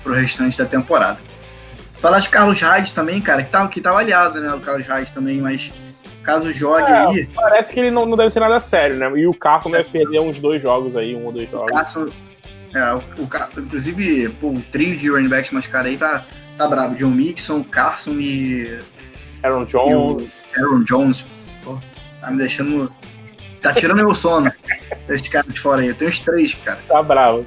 [0.05, 1.17] o restante da temporada.
[1.99, 5.11] Falar de Carlos Hyde também, cara, que tá, que tá aliado, né, o Carlos Hyde
[5.11, 5.71] também, mas
[6.27, 9.09] caso jogue É, aí, Parece que ele não, não deve ser nada sério, né?
[9.15, 11.71] E o Carco deve perder uns dois jogos aí, um ou dois o jogos.
[11.71, 12.09] Carson,
[12.75, 16.25] é, o, o Car- inclusive, pô, o trio de running backs mais cara aí tá,
[16.57, 16.95] tá brabo.
[16.95, 18.77] John Mixon, Carson e,
[19.41, 20.31] Aaron e o Jones.
[20.57, 21.25] Aaron Jones.
[21.63, 21.79] Pô,
[22.19, 22.91] tá me deixando...
[23.61, 24.51] Tá tirando meu sono.
[25.09, 25.87] Esse cara de fora aí.
[25.87, 26.77] Eu tenho os três, cara.
[26.87, 27.45] Tá bravo.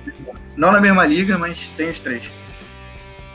[0.57, 2.29] Não na mesma liga, mas tem os três.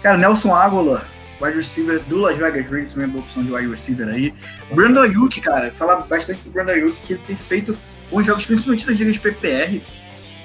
[0.04, 1.06] Cara, Nelson Aguilar,
[1.42, 4.34] wide receiver do Las Vegas Raiders, também é boa opção de wide receiver aí.
[4.72, 7.78] Brandon Ayuk, cara, falar bastante do Brandon Ayuk, que ele tem feito
[8.10, 9.82] bons jogos, principalmente nas ligas de PPR.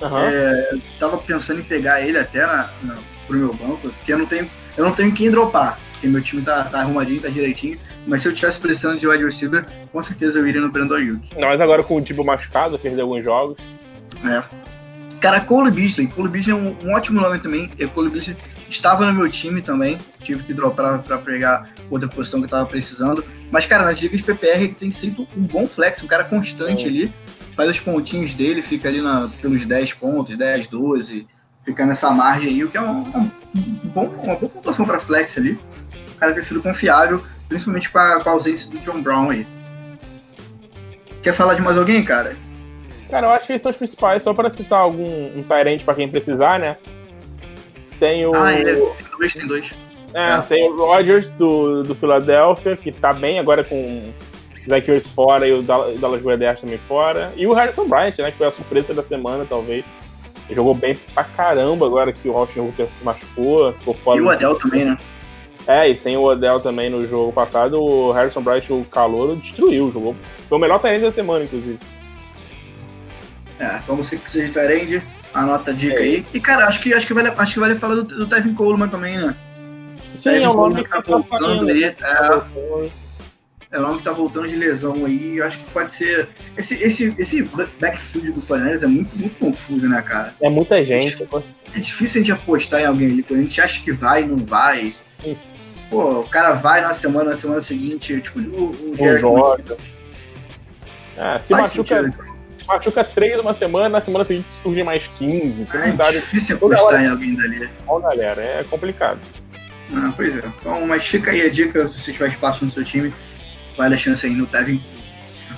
[0.03, 0.19] Uhum.
[0.19, 4.27] É, tava pensando em pegar ele até na, na, pro meu banco, porque eu não
[4.27, 7.79] tenho, eu não tenho quem dropar, porque meu time tá, tá arrumadinho, tá direitinho.
[8.07, 11.31] Mas se eu tivesse precisando de wide receiver, com certeza eu iria no Brandon Ayuk.
[11.41, 13.59] Mas agora com o tipo machucado, perdeu alguns jogos.
[14.25, 14.43] É.
[15.21, 16.07] Cara, Cole Beasley.
[16.07, 17.69] Cole Beasley é um, um ótimo nome também.
[17.95, 18.37] Cole Beasley
[18.71, 19.99] estava no meu time também.
[20.23, 23.25] Tive que dropar para pegar outra posição que eu tava precisando.
[23.51, 26.89] Mas, cara, nas ligas PPR ele tem sido um bom flex, um cara constante é.
[26.89, 27.13] ali.
[27.57, 31.27] Faz os pontinhos dele, fica ali na, pelos 10 pontos, 10, 12.
[31.63, 34.99] Fica nessa margem aí, o que é um, um, um bom, uma boa pontuação para
[34.99, 35.59] flex ali.
[36.15, 39.47] O cara tem sido confiável, principalmente com a, com a ausência do John Brown aí.
[41.23, 42.37] Quer falar de mais alguém, cara?
[43.11, 45.05] Cara, eu acho que esses são os principais, só para citar algum
[45.37, 46.77] um Tyrant para quem precisar, né?
[48.01, 48.35] Tem o.
[48.35, 48.65] Ah, é,
[49.19, 49.75] dois, tem dois.
[50.15, 54.13] É, é, tem o Rodgers do, do Philadelphia, que tá bem agora com
[54.69, 57.33] Zach Ertz fora e o Dallas Goedert também fora.
[57.37, 58.31] E o Harrison Bryant, né?
[58.33, 59.85] Que foi a surpresa da semana, talvez.
[60.49, 64.19] Ele jogou bem pra caramba agora que o Austin Hooker se machucou, ficou fora.
[64.19, 64.99] E o Adel também, né?
[65.67, 69.93] É, e sem o Odell também no jogo passado, o Harrison Bryant, o calor, destruiu,
[69.93, 70.17] jogou.
[70.49, 71.79] Foi o melhor Tyrande da semana, inclusive.
[73.59, 76.03] É, então você que precisa de Tyrande, anota a dica é.
[76.03, 76.27] aí.
[76.33, 78.89] E, cara, acho que, acho que, vale, acho que vale falar do, do Tevin Coleman
[78.89, 79.35] também, né?
[80.17, 81.85] Sim, Tevin é o nome que tá, tá voltando aí.
[81.85, 81.95] É,
[83.73, 85.37] é o nome que tá voltando de lesão aí.
[85.39, 86.29] Eu acho que pode ser.
[86.57, 87.43] Esse, esse, esse
[87.81, 90.35] backfield do Fernandes é muito, muito confuso, né, cara?
[90.41, 91.23] É muita gente.
[91.23, 93.23] É, é difícil a gente apostar em alguém ali.
[93.23, 94.93] Quando a gente acha que vai, não vai.
[95.89, 99.25] Pô, o cara vai na semana, na semana seguinte, tipo, o, o Jared.
[101.17, 102.30] É, se machuca,
[102.71, 105.67] machuca três uma semana, na semana seguinte surge mais 15.
[105.75, 107.69] É, é difícil apostar em alguém dali.
[107.87, 109.19] Bom, galera, é complicado.
[109.93, 110.43] Ah, pois é.
[110.61, 113.13] Então, mas fica aí a dica, se você tiver espaço no seu time,
[113.77, 114.83] vale a chance aí no Tevin.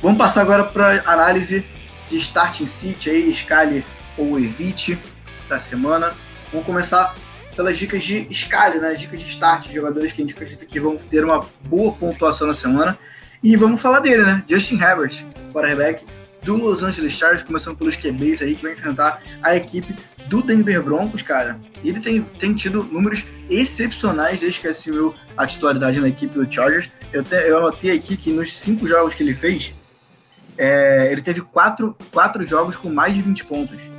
[0.01, 1.65] Vamos passar agora para análise
[2.09, 3.85] de starting City aí, escale
[4.17, 4.99] ou evite
[5.49, 6.13] da semana.
[6.51, 7.15] Vamos começar
[7.55, 8.95] pelas dicas de escala, né?
[8.95, 12.47] Dicas de start de jogadores que a gente acredita que vão ter uma boa pontuação
[12.47, 12.99] na semana.
[13.43, 14.43] E vamos falar dele, né?
[14.49, 16.05] Justin Herbert, quarterback
[16.43, 19.97] do Los Angeles Chargers, começando pelos QBs aí, que vai enfrentar a equipe
[20.29, 21.59] do Denver Broncos, cara.
[21.85, 26.91] Ele tem, tem tido números excepcionais desde que assumiu a titularidade na equipe do Chargers.
[27.13, 29.75] Eu, te, eu anotei aqui que nos cinco jogos que ele fez,
[30.59, 33.91] é, ele teve quatro, quatro jogos com mais de 20 pontos.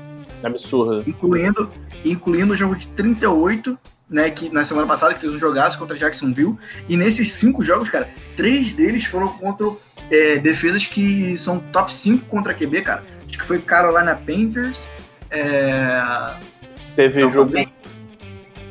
[0.43, 1.03] Absurdo.
[1.07, 1.69] Incluindo,
[2.03, 3.77] incluindo o jogo de 38,
[4.13, 6.55] né, que na semana passada que fez um jogaço contra Jacksonville.
[6.87, 9.71] E nesses cinco jogos, cara, três deles foram contra
[10.11, 13.03] é, defesas que são top 5 contra QB, cara.
[13.27, 14.87] Acho que foi Carolina Panthers.
[15.31, 15.99] É...
[16.95, 17.51] Teve Tampa jogo.
[17.51, 17.67] Bay.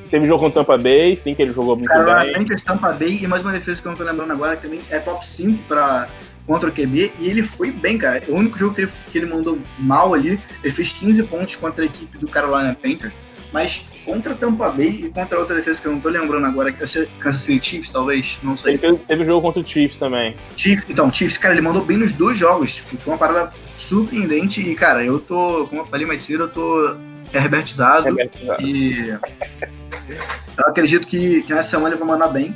[0.09, 2.35] Teve jogo com Tampa Bay, sim, que ele jogou muito Carolina bem.
[2.35, 4.81] Panthers, Tampa Bay e mais uma defesa que eu não tô lembrando agora, que também
[4.91, 6.09] é top 5 para
[6.47, 8.23] contra o QB e ele foi bem, cara.
[8.29, 11.83] O único jogo que ele, que ele mandou mal ali, ele fez 15 pontos contra
[11.83, 13.13] a equipe do Carolina Panthers,
[13.53, 16.83] mas contra Tampa Bay e contra outra defesa que eu não tô lembrando agora, que
[16.83, 18.79] é Kansas City Chiefs, talvez, não sei.
[18.83, 20.37] Ele teve jogo contra o Chiefs também.
[20.57, 22.77] Chiefs, então, Chiefs, cara, ele mandou bem nos dois jogos.
[22.79, 26.97] Foi uma parada surpreendente e, cara, eu tô, como eu falei mais cedo, eu tô
[27.33, 28.63] herbertizado, herbertizado.
[28.63, 32.55] e eu acredito que, que nessa semana ele vai mandar bem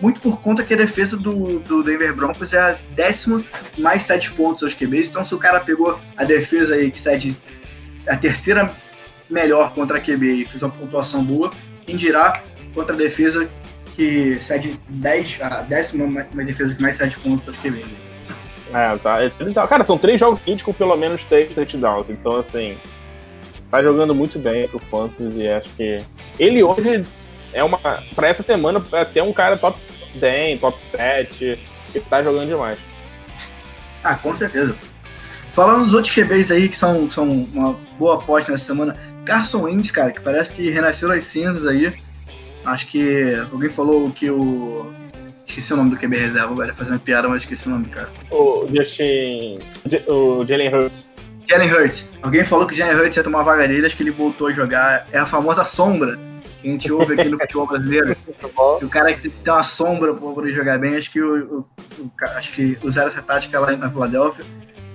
[0.00, 3.42] muito por conta que a defesa do, do Denver Broncos é a décima
[3.78, 5.10] mais sete pontos aos QBs.
[5.10, 7.34] Então, se o cara pegou a defesa aí que cede
[8.06, 8.70] a terceira
[9.30, 11.50] melhor contra a QB e fez uma pontuação boa,
[11.86, 12.42] quem dirá
[12.74, 13.48] contra a defesa
[13.94, 17.84] que cede 10, a décima mais defesa que mais sete pontos aos QB.
[18.72, 19.66] É, tá.
[19.68, 22.10] Cara, são três jogos seguintes com pelo menos três touchdowns.
[22.10, 22.76] Então, assim,
[23.70, 25.46] tá jogando muito bem pro Fantasy.
[25.48, 25.98] Acho que
[26.40, 27.04] ele hoje
[27.52, 27.78] é uma.
[28.14, 29.78] Pra essa semana, é até um cara top
[30.16, 31.58] 10, top 7,
[31.92, 32.78] que tá jogando demais.
[34.02, 34.76] Ah, com certeza.
[35.54, 39.92] Falando dos outros QBs aí, que são, são uma boa aposta nessa semana, Carson Wentz,
[39.92, 41.94] cara, que parece que renasceu das cinzas aí.
[42.66, 44.92] Acho que alguém falou que o.
[45.46, 46.74] Esqueci o nome do QB reserva, velho.
[46.74, 48.10] Fazendo piada, mas esqueci o nome, cara.
[48.32, 49.60] O Justin.
[50.08, 51.08] O Jalen Hurts.
[51.48, 52.10] Jalen Hurts.
[52.20, 54.52] Alguém falou que o Jalen Hurts ia tomar vaga dele, acho que ele voltou a
[54.52, 55.06] jogar.
[55.12, 56.18] É a famosa sombra
[56.60, 58.16] que a gente ouve aqui no futebol brasileiro.
[58.82, 62.10] o cara que tem uma sombra para poder jogar bem, acho que o, o, o,
[62.36, 64.44] acho que usaram essa tática lá na Filadélfia.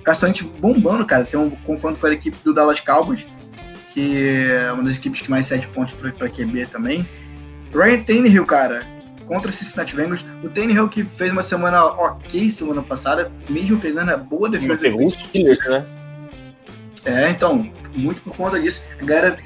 [0.04, 1.24] Caçante bombando, cara.
[1.24, 3.26] Tem um confronto com a equipe do Dallas Cowboys,
[3.92, 7.08] que é uma das equipes que mais cede pontos para QB também.
[7.72, 8.86] Ryan Tannehill, cara,
[9.26, 10.24] contra o Cincinnati Bengals.
[10.42, 14.82] O Tannehill que fez uma semana ok semana passada, mesmo pegando a boa defesa.
[14.82, 15.86] Pegou os Steelers, né?
[17.04, 18.82] É, então, muito por conta disso.
[19.00, 19.38] A galera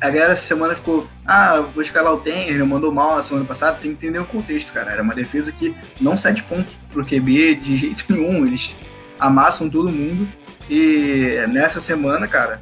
[0.00, 3.78] a galera essa semana ficou, ah, vou escalar o Tenner, mandou mal na semana passada,
[3.78, 4.92] tem que entender o contexto, cara.
[4.92, 8.76] Era uma defesa que não sete pontos pro QB de jeito nenhum, eles
[9.18, 10.28] amassam todo mundo.
[10.68, 12.60] E nessa semana, cara,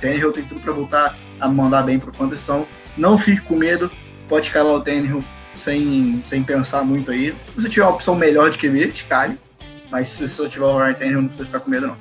[0.00, 3.90] Tannehill tem tudo para voltar a mandar bem pro Fantasy, então não fique com medo,
[4.28, 7.34] pode escalar o Tannehill sem, sem pensar muito aí.
[7.48, 9.38] Se você tiver uma opção melhor de QB, escale,
[9.90, 11.96] mas se você tiver o Ryan Tannehill, não precisa ficar com medo não.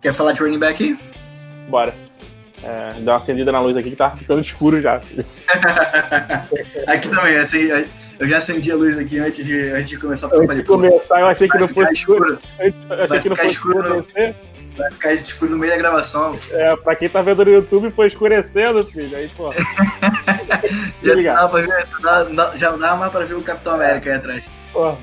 [0.00, 0.98] Quer falar de running back aí?
[1.68, 1.94] Bora.
[2.62, 4.96] É, deu uma acendida na luz aqui que tá ficando escuro já.
[6.86, 7.68] aqui também, assim,
[8.18, 10.28] eu já acendi a luz aqui antes de, antes de começar.
[10.32, 12.38] Antes de começar, eu achei que não fosse escuro.
[12.58, 14.06] Eu achei que não fosse escuro.
[14.76, 16.38] Vai ficar escuro no meio da gravação.
[16.50, 19.16] É, pra quem tá vendo no YouTube, foi escurecendo, filho.
[19.16, 19.50] Aí, pô.
[21.02, 21.86] já, dá pra ver,
[22.56, 24.44] já dá mais pra ver o Capitão América aí atrás.
[24.72, 24.94] Pô.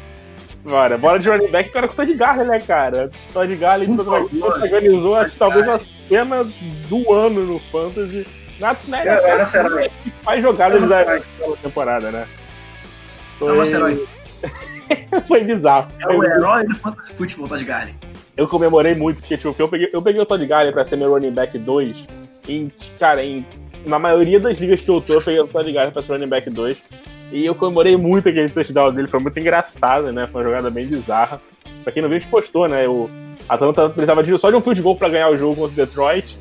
[0.63, 3.11] Bora, bora de running back, cara, com o Todd Garland, né, cara?
[3.33, 6.45] Todd Garland organizou, acho talvez a cena
[6.87, 8.25] do ano no Fantasy.
[8.59, 9.91] Na, na é, era, era,
[10.23, 11.19] faz jogadas da
[11.61, 12.25] temporada, né?
[13.43, 13.53] Foi...
[13.53, 14.07] É nosso herói.
[15.27, 15.91] Foi bizarro.
[16.01, 17.97] É o herói do Fantasy Football, Todd Garland.
[18.35, 21.11] Eu comemorei muito, porque tipo, eu, peguei, eu peguei o Todd Garland pra ser meu
[21.11, 22.07] running back 2.
[22.47, 23.45] Em, cara, em,
[23.85, 26.27] na maioria das ligas que eu tô, eu peguei o Todd Garland pra ser running
[26.27, 26.81] back 2.
[27.31, 30.27] E eu comemorei muito aquele touchdown dele, foi muito engraçado, né?
[30.27, 31.41] Foi uma jogada bem bizarra.
[31.83, 32.87] Pra quem não viu, a gente postou, né?
[32.87, 33.09] O
[33.47, 36.37] Atlanta precisava de, só de um field goal pra ganhar o jogo contra o Detroit.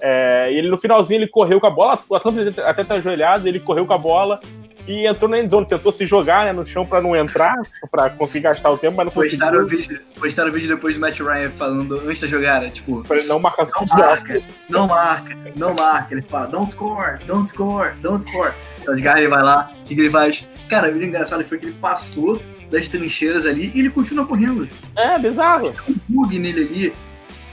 [0.00, 3.46] É, e ele no finalzinho ele correu com a bola, o Atlanta até tá ajoelhado,
[3.46, 4.40] ele correu com a bola
[4.86, 7.54] e entrou na endzone, tentou se jogar né, no chão pra não entrar,
[7.90, 9.78] pra conseguir gastar o tempo, mas não postaram conseguiu.
[9.78, 13.04] O vídeo, postaram o vídeo depois do Matt Ryan falando antes da jogada, tipo...
[13.10, 16.14] Ele não marcar Não marca, não marca, não marca.
[16.14, 18.52] Ele fala, don't score, don't score, don't score.
[18.80, 20.48] Então o ele vai lá, o que, ele faz?
[20.68, 22.40] Cara, o engraçado foi que ele passou
[22.70, 24.68] das trincheiras ali e ele continua correndo.
[24.96, 25.72] É, bizarro.
[25.72, 26.92] Tem um bug nele ali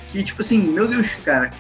[0.10, 1.52] que, tipo assim, meu Deus, cara,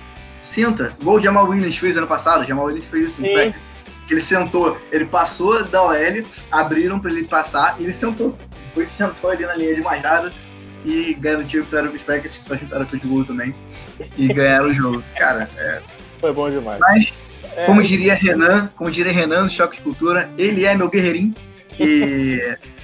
[0.41, 0.93] senta.
[0.99, 3.66] Igual o Jamal Williams fez ano passado, o Jamal Williams fez isso no Packers
[4.07, 8.37] que ele sentou, ele passou da OL, abriram para ele passar e ele sentou.
[8.73, 10.31] Foi sentou ali na linha de mais nada
[10.85, 13.53] e garantiu a vitória dos Packers, que só chutaram futebol também,
[14.17, 15.03] e ganharam o jogo.
[15.17, 15.81] Cara, é...
[16.21, 16.79] Foi bom demais.
[16.79, 17.13] Mas,
[17.55, 17.65] é...
[17.65, 21.33] como diria Renan, como diria Renan no Choque de Cultura, ele é meu guerreirinho
[21.77, 22.39] e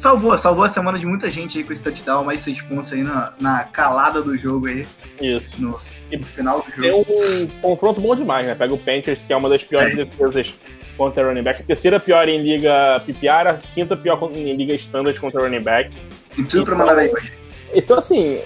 [0.00, 3.02] salvou, salvou a semana de muita gente aí com esse touchdown, mais seis pontos aí
[3.02, 4.86] na, na calada do jogo aí.
[5.20, 5.60] Isso.
[5.60, 5.78] No,
[6.10, 7.04] no final do jogo.
[7.04, 8.54] Tem um confronto bom demais, né?
[8.54, 10.04] Pega o Panthers, que é uma das piores é.
[10.04, 10.54] defesas
[10.96, 15.18] contra running back, a terceira pior em liga PPR, a quinta pior em liga standard
[15.20, 15.94] contra running back.
[16.32, 17.32] E tudo então, pra mandar bem hoje.
[17.74, 18.40] Então, assim,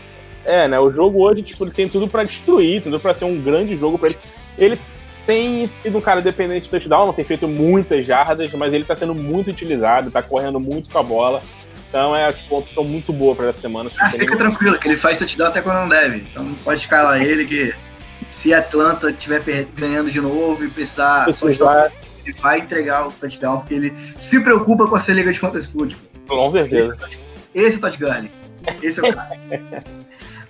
[0.44, 0.78] é, né?
[0.80, 3.96] O jogo hoje, tipo, ele tem tudo pra destruir, tudo pra ser um grande jogo
[3.96, 4.18] pra ele.
[4.58, 4.78] Ele
[5.26, 8.94] tem sido um cara dependente de touchdown, não tem feito muitas jardas, mas ele tá
[8.94, 11.42] sendo muito utilizado, tá correndo muito com a bola.
[11.88, 13.90] Então é tipo, uma opção muito boa para essa semana.
[14.00, 16.26] Ah, fica tranquilo, que ele faz touchdown até quando não deve.
[16.30, 17.74] Então pode escalar ele que
[18.28, 19.42] se Atlanta estiver
[19.76, 24.87] ganhando de novo e precisar só ele vai entregar o touchdown, porque ele se preocupa
[24.87, 26.00] com a liga de fantasy football.
[26.26, 26.96] Com certeza.
[27.54, 28.30] Esse é o Todd Gurley.
[28.82, 29.38] Esse é o cara.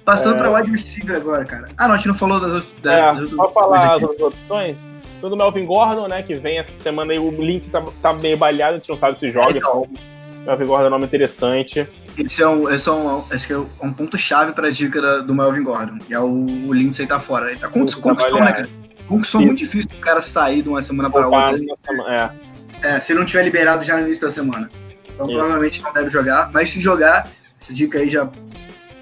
[0.05, 0.39] Passando é...
[0.39, 1.69] para wide receiver agora, cara.
[1.79, 2.93] Ah, não, a gente não falou das outras.
[2.93, 4.77] É, das falar as outras opções.
[5.21, 6.23] Tudo Melvin Gordon, né?
[6.23, 7.19] Que vem essa semana aí.
[7.19, 9.55] O Link tá, tá meio baleado, a gente não sabe se joga.
[9.55, 9.89] É, então.
[10.45, 11.89] Melvin Gordon é um nome interessante.
[12.19, 15.99] Esse é um, esse é um, é um ponto-chave para a dica do Melvin Gordon.
[16.09, 17.51] E é o, o Lindsay tá fora.
[17.51, 18.69] Ele tá com conquistou, né, cara?
[19.09, 21.57] Conquistou muito difícil o cara sair de uma semana para outra.
[21.79, 22.35] Semana,
[22.83, 22.97] é.
[22.97, 24.71] é, se ele não tiver liberado já no início da semana.
[25.15, 25.39] Então Isso.
[25.39, 26.51] provavelmente não deve jogar.
[26.53, 27.29] Mas se jogar,
[27.61, 28.29] essa dica aí já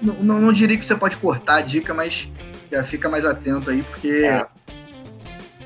[0.03, 2.29] não, não, não, diria que você pode cortar a dica, mas
[2.71, 4.45] já fica mais atento aí, porque é.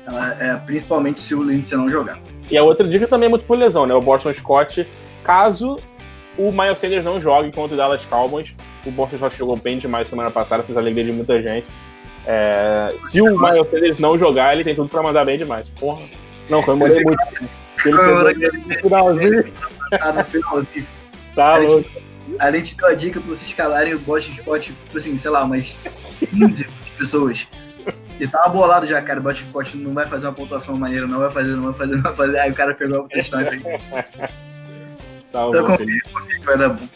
[0.06, 2.18] Ela, é, principalmente se o Lindsay não jogar.
[2.50, 3.92] E a outra dica também é muito por lesão, né?
[3.92, 4.86] O Boston Scott,
[5.22, 5.76] caso
[6.38, 8.54] o Miles Sanders não jogue contra o Dallas Cowboys,
[8.86, 11.66] o Boston Scott jogou bem demais semana passada, fez a alegria de muita gente.
[12.26, 15.66] É, se o Miles Sanders não jogar, ele tem tudo pra mandar bem demais.
[15.78, 16.02] Porra.
[16.48, 17.22] Não, comemorei muito.
[17.84, 19.52] Ele finalzinho.
[19.90, 20.86] Tá no finalzinho.
[21.34, 22.07] Tá louco.
[22.38, 25.44] A gente deu a dica pra vocês escalarem o Boston Spot, tipo assim, sei lá,
[25.44, 25.74] umas
[26.30, 26.66] 15
[26.98, 27.48] pessoas.
[28.20, 29.20] E tava bolado já, cara.
[29.20, 31.94] O Boston Spot não vai fazer uma pontuação maneira, não vai fazer, não vai fazer,
[31.96, 32.38] não vai fazer.
[32.38, 33.62] Aí o cara pegou o touchdown aí.
[35.30, 36.88] Salve, então confio, confio que vai dar bom.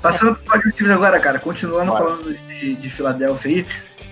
[0.00, 3.66] Passando pro wide agora, cara, continuando falando de, de Filadélfia aí,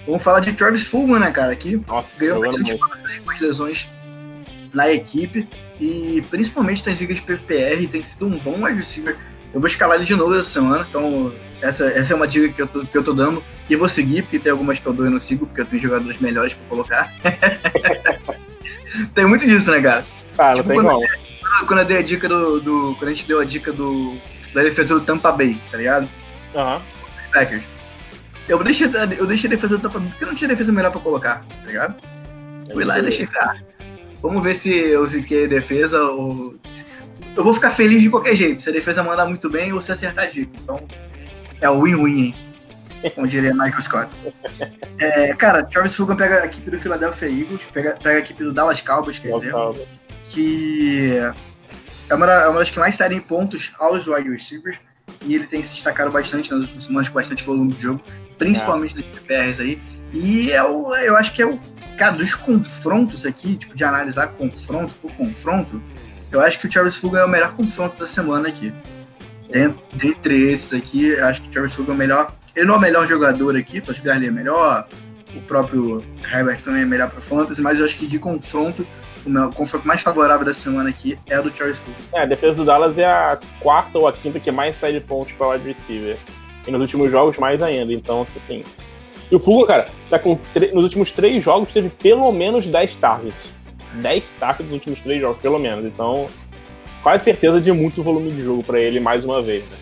[0.05, 3.91] vamos falar de Travis Fulman, né, cara, que Nossa, ganhou bastante espaço com as lesões
[4.73, 5.49] na equipe
[5.81, 9.17] e principalmente nas ligas de PPR, tem sido um bom wide receiver
[9.53, 12.63] eu vou escalar ele de novo essa semana, então essa, essa é uma dica que
[12.63, 13.43] eu, tô, que eu tô dando.
[13.69, 15.83] E vou seguir, porque tem algumas que eu dou e não sigo, porque eu tenho
[15.83, 17.13] jogadores melhores pra colocar.
[19.13, 20.05] tem muito disso, né, cara?
[20.39, 21.01] Ah, tipo, quando, eu,
[21.67, 24.17] quando, eu dei a dica do, do, Quando a gente deu a dica do.
[24.55, 26.09] Da defesa do Tampa Bay, tá ligado?
[26.55, 26.77] Aham.
[26.77, 26.83] Uhum.
[27.33, 27.65] Packers.
[28.49, 28.87] Eu deixei,
[29.19, 31.67] eu deixei a defesa do Tampa Bay porque não tinha defesa melhor pra colocar, tá
[31.67, 31.97] ligado?
[32.73, 33.29] Fui lá e deixei.
[33.37, 33.57] Ah,
[34.23, 36.55] vamos ver se eu ziquei defesa ou.
[37.37, 38.63] Eu vou ficar feliz de qualquer jeito.
[38.63, 40.51] Se a defesa mandar muito bem ou se acertar a dica.
[40.63, 40.81] Então,
[41.61, 42.35] é o win-win, hein?
[43.15, 44.11] Como diria Michael Scott.
[44.99, 48.53] É, cara, Travis Fulgham pega a equipe do Philadelphia Eagles, pega, pega a equipe do
[48.53, 49.53] Dallas Cowboys, quer dizer,
[50.25, 51.17] que
[52.09, 54.79] é uma, é uma das que mais saem pontos aos wide receivers
[55.25, 58.01] e ele tem se destacado bastante nas últimas semanas com bastante volume de jogo,
[58.39, 58.97] principalmente é.
[58.97, 59.81] nas PPRs aí.
[60.13, 61.59] E é o, eu acho que é o.
[61.97, 65.83] Cara, dos confrontos aqui, tipo, de analisar confronto por confronto,
[66.31, 68.73] eu acho que o Travis Fulgham é o melhor confronto da semana aqui.
[69.93, 72.33] Dentre esses aqui, eu acho que o Travis Fulgham é o melhor.
[72.55, 74.89] Ele não é o melhor jogador aqui, o Garley é melhor,
[75.35, 78.87] o próprio Herbert também é melhor para Fantasy, mas eu acho que de confronto,
[79.25, 81.99] o meu confronto mais favorável da semana aqui é o do Travis Fulgham.
[82.15, 85.01] É, a defesa do Dallas é a quarta ou a quinta que mais sai de
[85.01, 86.17] pontos para o wide receiver.
[86.67, 88.65] E nos últimos jogos mais ainda, então, assim,
[89.31, 90.39] e o Fulga, cara, tá com
[90.73, 93.56] nos últimos três jogos teve pelo menos 10 targets.
[93.97, 95.85] 10 targets nos últimos três jogos, pelo menos.
[95.85, 96.27] Então,
[97.03, 99.77] quase certeza de muito volume de jogo para ele mais uma vez, né?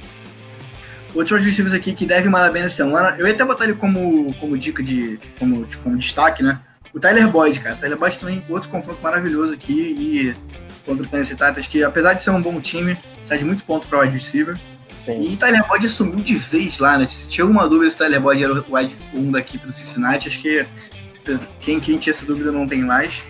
[1.14, 4.35] Outros receivers aqui que deve mandar bem na semana, eu ia até botar ele como,
[4.35, 6.61] como dica de como, como destaque, né?
[6.92, 7.77] O Tyler Boyd, cara.
[7.77, 10.37] O Tyler Boyd também outro confronto maravilhoso aqui e
[10.85, 13.87] contra o Tennessee Titans, que apesar de ser um bom time, sai de muito ponto
[13.87, 14.59] para o wide receiver.
[14.98, 15.33] Sim.
[15.33, 17.07] E Tyler Boyd assumiu de vez lá, né?
[17.07, 20.29] Se tinha alguma dúvida se Tyler Boyd era o wide 1 da equipe do Cincinnati,
[20.29, 20.66] acho que
[21.61, 23.22] quem, quem tinha essa dúvida não tem mais.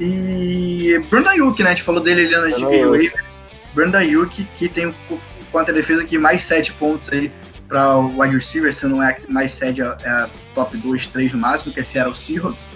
[0.00, 1.70] E Brandon Ayuk, né?
[1.70, 3.12] A gente falou dele ali na Wave.
[3.74, 4.94] Brandon Ayuk, que tem o
[5.52, 7.30] contra a defesa que mais 7 pontos aí
[7.68, 11.38] para o wide receiver, se não é mais 7, é a top 2, 3 no
[11.38, 12.68] máximo, que é Seattle Seahawks.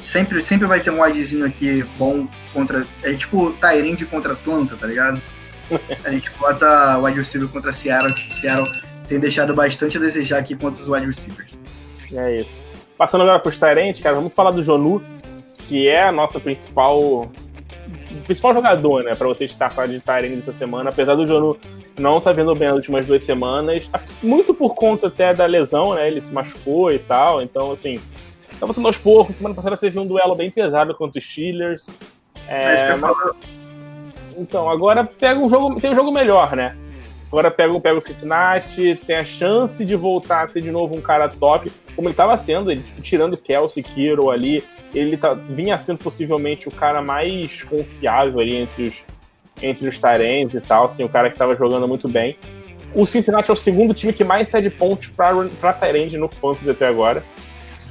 [0.00, 2.86] Sempre, sempre vai ter um widezinho aqui bom contra.
[3.02, 5.20] É tipo Tyrande contra Atlanta, tá ligado?
[6.04, 8.70] A gente bota wide receiver contra Seattle, que Seattle
[9.06, 11.58] tem deixado bastante a desejar aqui contra os wide receivers.
[12.12, 12.58] É isso.
[12.96, 15.02] Passando agora para os Tyrants, cara, vamos falar do Jonu,
[15.70, 17.30] que é a nossa principal
[18.24, 21.56] principal jogador, né, para você estar falando de Tyrene essa semana, apesar do Jonu
[21.96, 23.88] não estar tá vendo bem as últimas duas semanas,
[24.20, 28.00] muito por conta até da lesão, né, ele se machucou e tal, então, assim,
[28.58, 31.88] tá voltando aos poucos, semana passada teve um duelo bem pesado contra os Steelers,
[32.48, 33.12] é, é mas...
[34.36, 36.76] então, agora pega um jogo, tem um jogo melhor, né,
[37.30, 41.00] Agora pega, pega o Cincinnati, tem a chance de voltar a ser de novo um
[41.00, 45.78] cara top, como ele estava sendo, ele tipo, tirando Kelsey, Kiro ali, ele tá, vinha
[45.78, 49.04] sendo possivelmente o cara mais confiável ali entre os,
[49.62, 52.36] entre os Tyrants e tal, tem um cara que estava jogando muito bem.
[52.94, 56.86] O Cincinnati é o segundo time que mais cede pontos para Tyrant no Fantasy até
[56.86, 57.22] agora.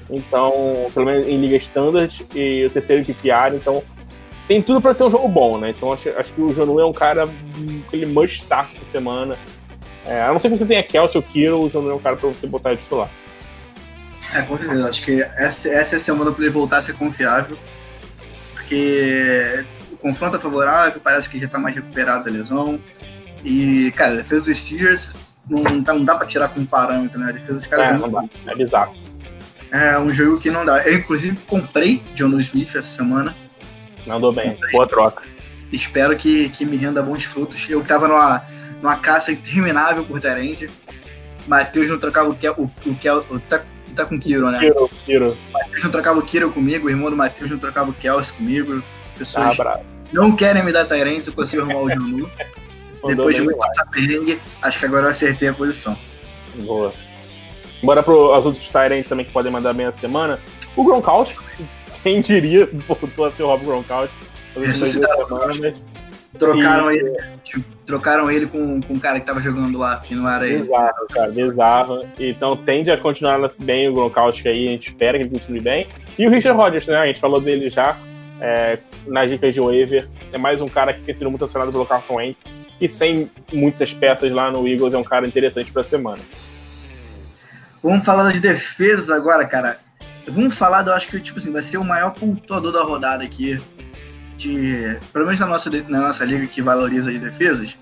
[0.10, 3.84] Então, pelo menos em Liga Standard, e o terceiro em PPR, então
[4.48, 5.70] tem tudo para ter um jogo bom, né?
[5.70, 7.30] Então acho, acho que o Janu é um cara
[7.90, 9.38] que ele must start essa semana.
[10.06, 12.16] É, a não ser que você tenha Kelsey ou Kiro, o Janu é um cara
[12.16, 13.10] para você botar de titular.
[14.34, 14.88] É, com certeza.
[14.88, 17.58] Acho que essa, essa é a semana para ele voltar a ser confiável.
[18.54, 22.80] Porque o confronto é favorável, parece que já está mais recuperado da lesão.
[23.44, 25.15] E, cara, a defesa dos Steelers
[25.50, 27.30] não, não dá, não dá para tirar como parâmetro, né?
[27.30, 28.24] A defesa dos caras é, não dá.
[28.46, 28.96] É bizarro.
[29.72, 30.84] É um jogo que não dá.
[30.84, 33.36] Eu, inclusive, comprei John Smith essa semana
[34.06, 35.24] Mandou bem, boa troca.
[35.72, 37.70] Espero que, que me renda bons frutos.
[37.70, 38.44] Eu tava numa,
[38.82, 40.70] numa caça interminável por Terende.
[41.48, 43.39] Matheus não trocava o que o, o, Kel, o,
[44.04, 44.60] tá, com Kiro, né?
[44.60, 45.38] Kiro, Kiro.
[45.52, 48.82] Matheus não trocava o Kiro comigo, o irmão do Matheus não trocava o Kelsey comigo.
[49.18, 49.82] Pessoas ah,
[50.14, 52.30] não querem me dar Tyrande se eu consigo arrumar o Junu.
[53.06, 55.98] Depois de muito passar perrengue, acho que agora eu acertei a posição.
[56.56, 56.92] Boa.
[57.82, 60.40] Bora para as outros Tyrants também que podem mandar bem a semana.
[60.76, 61.40] O Gronkowski,
[62.04, 64.16] quem diria, voltou a ser o Rob Gronkowski.
[66.38, 66.98] Trocaram, e...
[66.98, 70.47] ele, tipo, trocaram ele com, com um cara que tava jogando lá, que não era
[70.47, 70.62] ele.
[70.62, 72.08] Bizarro, cara, bizarro.
[72.19, 75.88] Então tende a continuar bem o Gronkowski aí, a gente espera que ele continue bem.
[76.17, 76.97] E o Richard Rodgers, né?
[76.97, 77.97] A gente falou dele já
[78.39, 80.08] é, nas dicas de waiver.
[80.31, 82.46] É mais um cara que tem sido muito acionado pelo Carson Wentz.
[82.79, 86.21] E sem muitas peças lá no Eagles, é um cara interessante pra semana.
[87.81, 89.79] Vamos falar das defesas agora, cara.
[90.27, 93.60] Vamos falar, eu acho que tipo assim, vai ser o maior pontuador da rodada aqui.
[94.40, 97.77] De, pelo menos na nossa, na nossa liga que valoriza as defesas.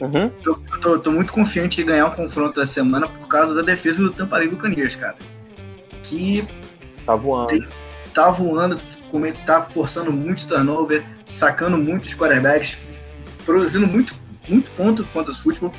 [0.00, 0.28] Uhum.
[0.42, 4.02] Tô, tô, tô, muito confiante em ganhar um confronto da semana por causa da defesa
[4.02, 5.14] do Tampa Bay Buccaneers, cara.
[6.02, 6.44] Que
[7.06, 7.46] tá voando.
[7.46, 7.68] Tem,
[8.12, 8.76] tá voando,
[9.46, 12.76] tá forçando muito turnover, sacando muitos quarterbacks,
[13.46, 14.16] produzindo muito,
[14.48, 15.72] muito ponto contra os futebol.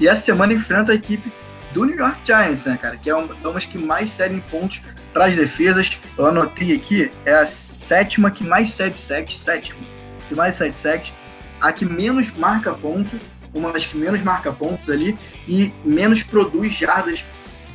[0.00, 1.32] E essa semana enfrenta a equipe
[1.72, 2.96] do New York Giants, né, cara?
[2.96, 5.98] Que é uma, das que mais cedem pontos para as defesas.
[6.16, 9.80] Eu anotei aqui, é a sétima que mais cede sacks, sétima
[10.28, 11.12] que mais cede sacks.
[11.60, 13.18] A que menos marca ponto
[13.52, 17.24] uma das que menos marca pontos ali e menos produz jardas,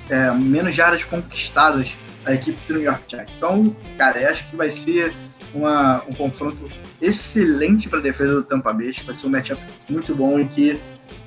[0.09, 3.35] é, menos jardas conquistadas a equipe do New York Giants.
[3.35, 5.13] Então, cara, eu acho que vai ser
[5.53, 6.69] uma, um confronto
[7.01, 8.89] excelente para a defesa do Tampa Bay.
[8.89, 10.79] Acho que vai ser um matchup muito bom e que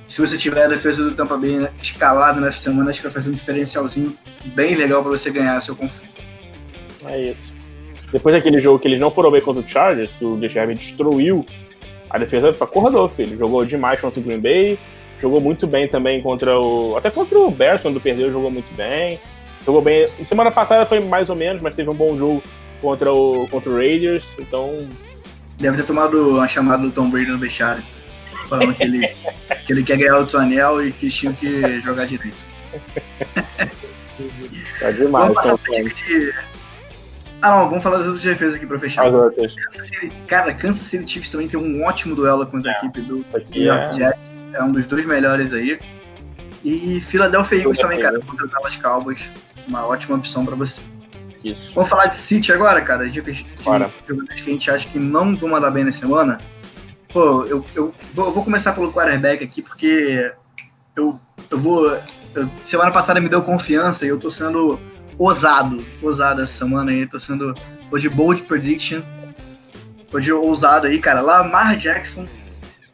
[0.08, 3.12] se você tiver a defesa do Tampa Bay né, escalada nessa semana, acho que vai
[3.12, 6.08] fazer um diferencialzinho bem legal para você ganhar seu confronto.
[7.06, 7.52] É isso.
[8.10, 11.44] Depois daquele jogo que eles não foram bem contra o Chargers, que o Deshaun destruiu
[12.08, 13.36] a defesa, acordou, filho.
[13.36, 14.78] Jogou demais contra o Green Bay,
[15.20, 16.96] jogou muito bem também contra o.
[16.96, 19.20] Até contra o Bears, quando perdeu, jogou muito bem.
[19.64, 20.06] Jogou bem.
[20.24, 22.42] Semana passada foi mais ou menos, mas teve um bom jogo
[22.80, 24.88] contra o, contra o Raiders, então.
[25.58, 27.82] Deve ter tomado uma chamada do Tom Brady no vestiário
[28.48, 29.06] falando que ele,
[29.66, 32.36] que ele quer ganhar outro anel e que tinha que jogar direito.
[34.80, 35.26] Tá demais.
[35.26, 36.34] Vamos passar tá de...
[37.40, 39.04] Ah, não, vamos falar das outras defesas aqui pra fechar.
[39.10, 42.74] Kansas City, cara, Kansas City Chiefs também tem um ótimo duelo contra é.
[42.74, 43.92] a equipe do New York é...
[43.92, 44.30] Jets.
[44.52, 45.78] É um dos dois melhores aí.
[46.64, 49.30] E Philadelphia Eagles também, cara, contra o Dallas Cowboys.
[49.68, 50.80] Uma ótima opção pra você.
[51.44, 51.74] Isso.
[51.74, 53.08] Vamos falar de City agora, cara?
[53.08, 56.40] Dicas de jogadores que a gente acha que não vão mandar bem na semana.
[57.12, 60.32] Pô, eu, eu, vou, vou começar pelo quarterback aqui, porque
[60.94, 61.18] eu,
[61.50, 61.90] eu vou.
[62.34, 64.78] Eu, semana passada me deu confiança e eu tô sendo
[65.16, 65.84] ousado.
[66.02, 67.54] Ousado essa semana aí, tô sendo.
[67.90, 69.00] Tô de bold prediction.
[70.10, 71.20] Tô de ousado aí, cara.
[71.20, 72.26] Lamar Jackson.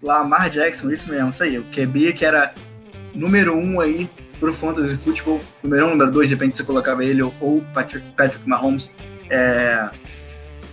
[0.03, 1.59] Lamar Jackson, isso mesmo, isso aí.
[1.59, 2.55] O QB que era
[3.15, 4.09] número um aí
[4.39, 5.41] pro Fantasy Football.
[5.63, 8.91] Número um, número dois, depende se você colocava ele ou Patrick, Patrick Mahomes.
[9.31, 9.89] É,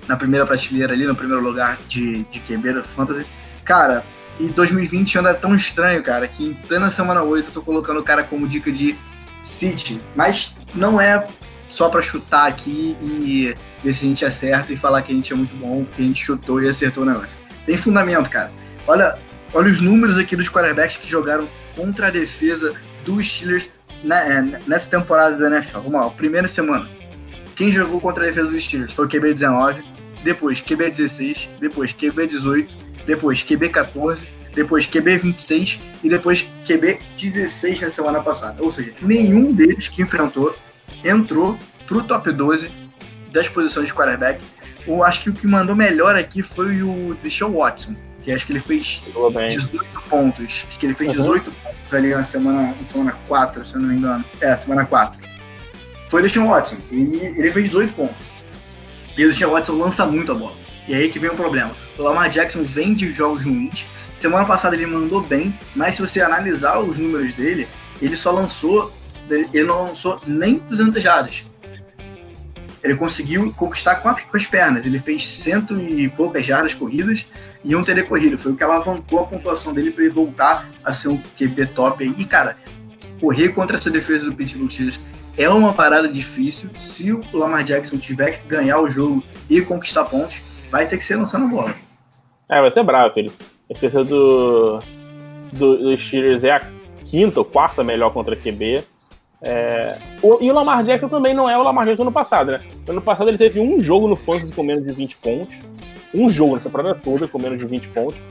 [0.08, 3.26] na primeira prateleira ali, no primeiro lugar de, de do Fantasy.
[3.64, 4.04] Cara,
[4.40, 8.04] e 2020 anda tão estranho, cara, que em plena semana 8 eu tô colocando o
[8.04, 8.96] cara como dica de
[9.44, 10.02] City.
[10.16, 11.28] Mas não é
[11.68, 15.32] só para chutar aqui e ver se a gente acerta e falar que a gente
[15.32, 17.38] é muito bom, porque a gente chutou e acertou o negócio.
[17.66, 18.52] Tem fundamento, cara.
[18.88, 19.18] Olha,
[19.54, 22.74] olha os números aqui dos quarterbacks que jogaram contra a defesa
[23.06, 23.70] dos Steelers
[24.04, 25.80] né, nessa temporada da NFL.
[25.80, 26.90] Vamos lá, primeira semana.
[27.62, 29.84] Quem jogou contra a defesa dos Steelers foi o QB19,
[30.24, 32.68] depois QB16, depois QB18,
[33.06, 38.64] depois QB14, depois QB26 e depois QB16 na semana passada.
[38.64, 40.56] Ou seja, nenhum deles que enfrentou
[41.04, 41.56] entrou
[41.86, 42.72] pro top 12
[43.32, 44.44] das posições de quarterback.
[44.88, 47.94] Eu acho que o que mandou melhor aqui foi o Deshaun Watson,
[48.24, 49.04] que acho que ele fez
[49.50, 50.66] 18 pontos.
[50.68, 51.54] Acho que ele fez 18 uhum.
[51.54, 54.26] pontos ali na semana, na semana 4, se eu não me engano.
[54.42, 55.30] É, semana 4.
[56.12, 56.76] Foi o Deshaun Watson.
[56.92, 58.26] E ele fez 18 pontos.
[59.18, 60.58] E o Deshaun Watson lança muito a bola.
[60.86, 61.72] E aí que vem o problema.
[61.98, 63.88] O Lamar Jackson vem de jogos ruins.
[64.12, 67.66] Semana passada ele mandou bem, mas se você analisar os números dele,
[68.02, 68.94] ele só lançou,
[69.30, 71.46] ele não lançou nem 200 jardas.
[72.84, 74.86] Ele conseguiu conquistar com, as pernas.
[74.86, 77.26] Ele fez cento e poucas jardas corridas
[77.64, 78.38] e um TD corrido.
[78.38, 82.04] Foi o que alavancou a pontuação dele para ele voltar a ser um QB top.
[82.18, 82.58] E, cara,
[83.18, 85.00] correr contra essa defesa do Pittsburgh Steelers
[85.38, 86.70] é uma parada difícil.
[86.78, 91.04] Se o Lamar Jackson tiver que ganhar o jogo e conquistar pontos, vai ter que
[91.04, 91.76] ser lançando a bola.
[92.50, 93.32] É, vai ser bravo, filho.
[93.70, 94.82] A defesa do,
[95.54, 96.62] do, dos Steelers é a
[97.06, 98.84] quinta ou quarta melhor contra QB.
[99.42, 102.52] É, o, e o Lamar Jackson também não é o Lamar Jackson do ano passado,
[102.52, 102.60] né?
[102.86, 105.56] No ano passado ele teve um jogo no Fantasy com menos de 20 pontos.
[106.14, 108.22] Um jogo na temporada toda com menos de 20 pontos.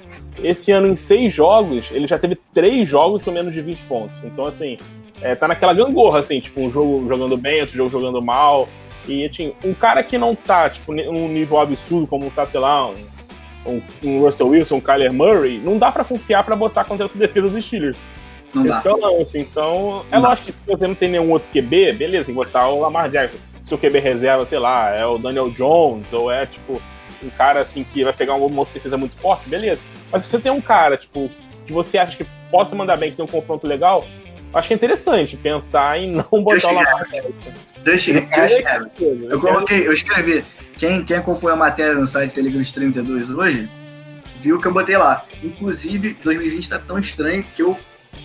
[0.42, 4.14] Esse ano, em seis jogos, ele já teve três jogos com menos de 20 pontos.
[4.22, 4.78] Então, assim,
[5.22, 8.68] é, tá naquela gangorra, assim, tipo, um jogo jogando bem, outro jogo jogando mal.
[9.06, 12.88] E, assim, um cara que não tá, tipo, num nível absurdo, como tá, sei lá,
[12.88, 12.94] um,
[13.66, 17.18] um, um Russell Wilson, um Kyler Murray, não dá para confiar para botar contra essa
[17.18, 17.98] defesa dos Steelers.
[18.54, 18.90] Não Esse dá.
[18.90, 19.38] É o lance.
[19.38, 22.44] Então, é não lógico que se você não tem nenhum outro QB, beleza, tem que
[22.44, 23.38] botar o Lamar Jackson.
[23.62, 26.80] Se o QB reserva, sei lá, é o Daniel Jones, ou é, tipo,
[27.22, 29.80] um cara, assim, que vai pegar uma outra defesa muito forte, beleza.
[30.10, 31.30] Mas se você tem um cara, tipo,
[31.66, 34.04] que você acha que possa mandar bem, que tem um confronto legal,
[34.54, 37.06] acho que é interessante pensar em não botar o Lamar
[37.82, 38.90] Deixa, deixa,
[39.30, 40.44] eu coloquei, eu escrevi.
[40.74, 43.70] Quem, quem acompanha a matéria no site Telegrams 32 hoje,
[44.38, 45.24] viu que eu botei lá.
[45.42, 47.78] Inclusive, 2020 tá tão estranho que eu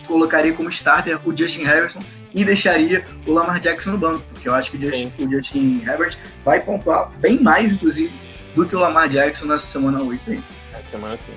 [0.07, 1.95] colocaria como starter o Justin Herbert
[2.33, 5.81] e deixaria o Lamar Jackson no banco, porque eu acho que o Justin, o Justin
[5.87, 8.11] Herbert vai pontuar bem mais, inclusive,
[8.53, 10.43] do que o Lamar Jackson nessa semana 8 aí.
[10.73, 11.31] Essa semana sim.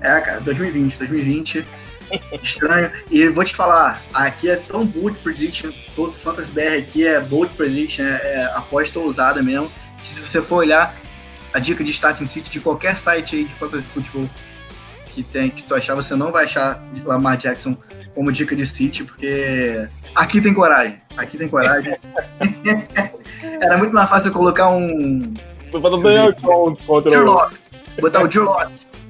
[0.00, 1.64] É, cara, 2020, 2020
[2.42, 2.90] Estranho.
[3.10, 8.04] E vou te falar, aqui é tão bold prediction, Fantasy BR aqui é bold prediction,
[8.04, 9.70] é, é aposta ousada mesmo,
[10.02, 10.94] que se você for olhar
[11.52, 14.28] a dica de starting city de qualquer site aí de fantasy futebol
[15.06, 17.76] que tem que tu achar, você não vai achar Lamar Jackson
[18.14, 21.96] como dica de city, porque aqui tem coragem, aqui tem coragem.
[23.60, 25.34] Era muito mais fácil colocar um
[25.70, 27.50] botar o Daniel Jones contra o...
[28.00, 28.48] Botar o Joe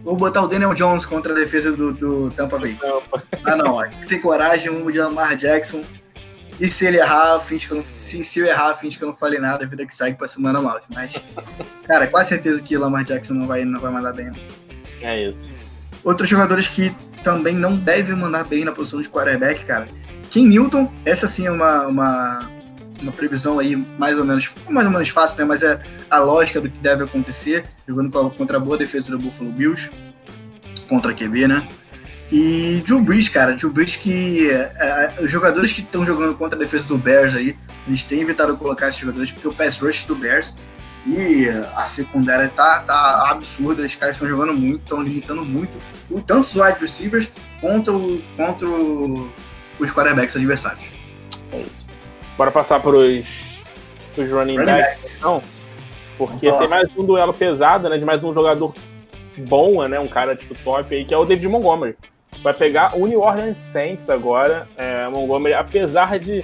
[0.03, 2.77] Vou botar o Daniel Jones contra a defesa do, do Tampa Bay.
[3.45, 3.79] Ah, não.
[4.09, 5.85] Tem coragem, vamos de Lamar Jackson.
[6.61, 9.09] E se ele errar, finge que eu não, se, se eu errar, finge que eu
[9.09, 10.81] não falei nada, a vida que segue pra semana 9.
[10.95, 11.13] Mas,
[11.87, 14.27] cara, quase certeza que o Lamar Jackson não vai, não vai mandar bem.
[14.27, 14.39] Né?
[15.01, 15.53] É isso.
[16.05, 19.87] Outros jogadores que também não devem mandar bem na posição de quarterback, cara.
[20.31, 22.51] Kim Newton, essa sim é uma, uma,
[23.03, 25.45] uma previsão aí mais ou menos, mais ou menos fácil, né?
[25.45, 25.81] Mas é
[26.11, 29.91] a lógica do que deve acontecer, jogando contra a boa defesa do Buffalo Bills,
[30.89, 31.69] contra a QB, né?
[32.31, 34.73] E Drew Brees, cara, Drew Brees que é,
[35.19, 37.55] é, os jogadores que estão jogando contra a defesa do Bears aí,
[37.87, 40.55] eles têm evitado colocar esses jogadores porque o pass rush do Bears
[41.07, 41.47] e
[41.77, 45.73] a secundária tá, tá absurda, os caras estão jogando muito, estão limitando muito
[46.27, 47.29] tanto os wide receivers
[47.61, 49.31] contra, o, contra o,
[49.79, 50.87] os quarterbacks adversários.
[51.51, 51.92] É isso.
[52.37, 53.27] Bora passar para os
[54.17, 55.43] running, running backs, então,
[56.19, 58.75] porque tem mais um duelo pesado, né, de mais um jogador
[59.37, 61.97] bom, né, um cara tipo top aí, que é o David Montgomery
[62.43, 64.69] vai pegar o New Orleans Saints agora.
[64.77, 66.39] É, Montgomery, apesar de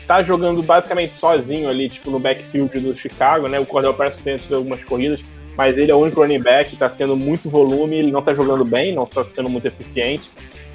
[0.00, 3.58] estar tá jogando basicamente sozinho ali, tipo, no backfield do Chicago, né?
[3.58, 5.22] O Cordell parece ter tido algumas corridas,
[5.56, 8.64] mas ele é o único running back, tá tendo muito volume, ele não tá jogando
[8.64, 10.30] bem, não tá sendo muito eficiente.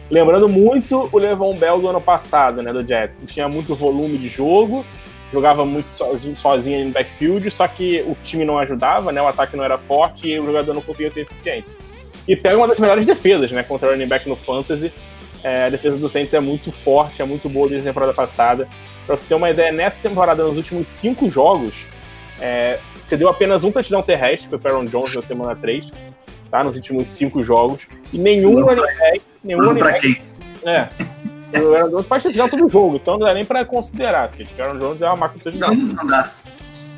[0.09, 4.17] Lembrando muito o Levon Bell do ano passado, né, do Jets, que tinha muito volume
[4.17, 4.85] de jogo,
[5.31, 5.89] jogava muito
[6.35, 10.27] sozinho, no backfield, só que o time não ajudava, né, o ataque não era forte
[10.27, 11.67] e o jogador não conseguia ser eficiente
[12.29, 14.93] e pega uma das melhores defesas, né, contra o running back no Fantasy.
[15.43, 18.67] É, a defesa do Saints é muito forte, é muito boa desde a temporada passada.
[19.07, 21.85] Pra você ter uma ideia, nessa temporada, nos últimos cinco jogos,
[22.39, 25.91] é, você deu apenas um touchdown terrestre para o Aaron Jones na semana 3,
[26.51, 26.63] tá?
[26.63, 27.87] Nos últimos cinco jogos.
[28.13, 29.21] E nenhum running back.
[29.43, 30.21] Nenhum running back.
[30.65, 30.89] É.
[31.59, 34.63] O Aaron Jones faz touchdown todo jogo, então não dá nem pra considerar, porque o
[34.63, 35.75] Aaron Jones é uma máquina de touchdown.
[35.75, 36.31] Não, não dá.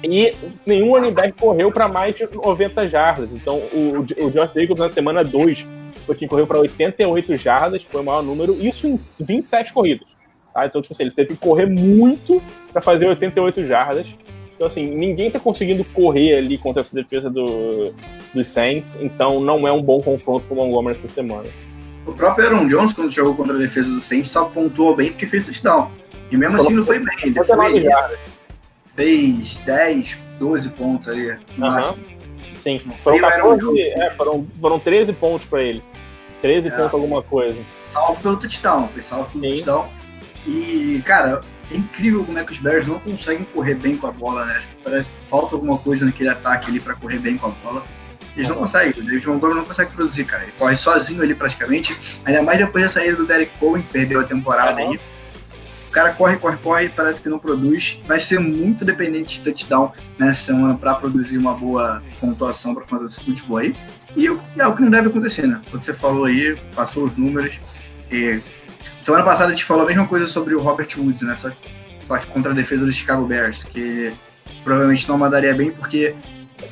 [0.03, 0.35] E
[0.65, 3.29] nenhum running back correu para mais de 90 jardas.
[3.31, 5.65] Então, o, o Josh Jacobs na semana 2
[6.05, 10.07] foi quem correu para 88 jardas, foi o maior número, isso em 27 corridas.
[10.53, 10.65] Tá?
[10.65, 12.41] Então, tipo assim, ele teve que correr muito
[12.73, 14.13] para fazer 88 jardas.
[14.55, 17.93] Então, assim, ninguém tá conseguindo correr ali contra essa defesa do,
[18.33, 21.47] dos Saints, então não é um bom confronto com o Montgomery essa semana.
[22.05, 25.27] O próprio Aaron Jones, quando jogou contra a defesa do Saints, só pontuou bem porque
[25.27, 25.91] fez touchdown.
[26.31, 27.15] E mesmo assim não foi bem.
[27.23, 27.89] Ele foi,
[28.95, 31.27] fez 10, 12 pontos ali
[31.57, 31.71] no uhum.
[31.71, 32.11] máximo.
[32.55, 35.83] Sim, foram, 14, é, foram, foram 13 pontos para ele.
[36.41, 36.71] 13 é.
[36.71, 37.59] pontos alguma coisa.
[37.79, 39.63] Salvo pelo touchdown, foi salvo pelo Sim.
[39.63, 39.89] touchdown.
[40.45, 41.41] E, cara,
[41.71, 44.61] é incrível como é que os Bears não conseguem correr bem com a bola, né?
[44.83, 47.83] Parece que falta alguma coisa naquele ataque ali para correr bem com a bola.
[48.35, 50.43] Eles não conseguem, o David Montgomery não consegue produzir, cara.
[50.43, 54.23] Ele corre sozinho ali praticamente, ainda mais depois da saída do Derek Cohen, perdeu a
[54.23, 54.91] temporada uhum.
[54.91, 54.99] aí.
[55.89, 58.01] O cara corre, corre, corre, parece que não produz.
[58.07, 63.21] Vai ser muito dependente de touchdown nessa semana para produzir uma boa pontuação para fantasy
[63.21, 63.75] futebol aí.
[64.15, 65.59] E é o que não deve acontecer, né?
[65.69, 67.59] Quando você falou aí, passou os números.
[68.09, 68.39] E
[69.01, 71.35] semana passada a gente falou a mesma coisa sobre o Robert Woods, né?
[71.35, 71.51] Só,
[72.07, 74.13] só que contra a defesa do Chicago Bears, que
[74.63, 76.15] provavelmente não mandaria bem porque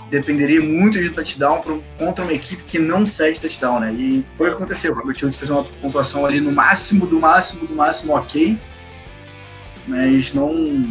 [0.10, 3.94] dependeria muito de touchdown contra uma equipe que não cede touchdown, né?
[3.94, 4.92] E foi o que aconteceu.
[4.92, 8.58] O Robert Woods fez uma pontuação ali no máximo, do máximo, do máximo ok
[9.90, 10.86] mas não,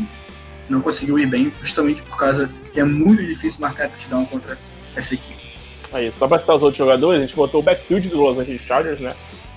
[0.68, 4.58] não conseguiu ir bem, justamente por causa que é muito difícil marcar touchdown contra
[4.96, 5.38] essa equipe.
[5.92, 8.60] Aí, só para citar os outros jogadores, a gente botou o backfield do Los Angeles
[8.62, 9.14] Chargers, né?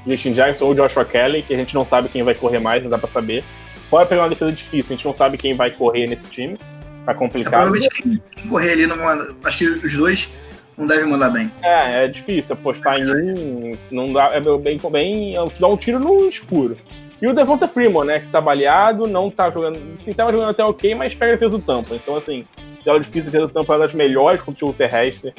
[0.07, 2.89] Justin Jackson ou Joshua Kelly, que a gente não sabe quem vai correr mais, não
[2.89, 3.43] dá para saber.
[3.89, 6.57] Pode pegar uma defesa difícil, a gente não sabe quem vai correr nesse time.
[7.05, 7.53] Tá complicado.
[7.53, 8.97] É, provavelmente quem, quem correr ali, não,
[9.43, 10.29] acho que os dois
[10.77, 11.51] não devem mandar bem.
[11.61, 15.77] É, é difícil apostar em um, não dá, é bem, bem, é, te dá um
[15.77, 16.77] tiro no escuro.
[17.21, 19.79] E o Devonta Freeman, né, que tá baleado, não tá jogando.
[20.01, 21.93] Sim, tava jogando até ok, mas pega a defesa do Tampa.
[21.93, 22.45] Então, assim,
[22.83, 25.31] é difícil, a defesa do Tampa é das melhores contra o jogo terrestre.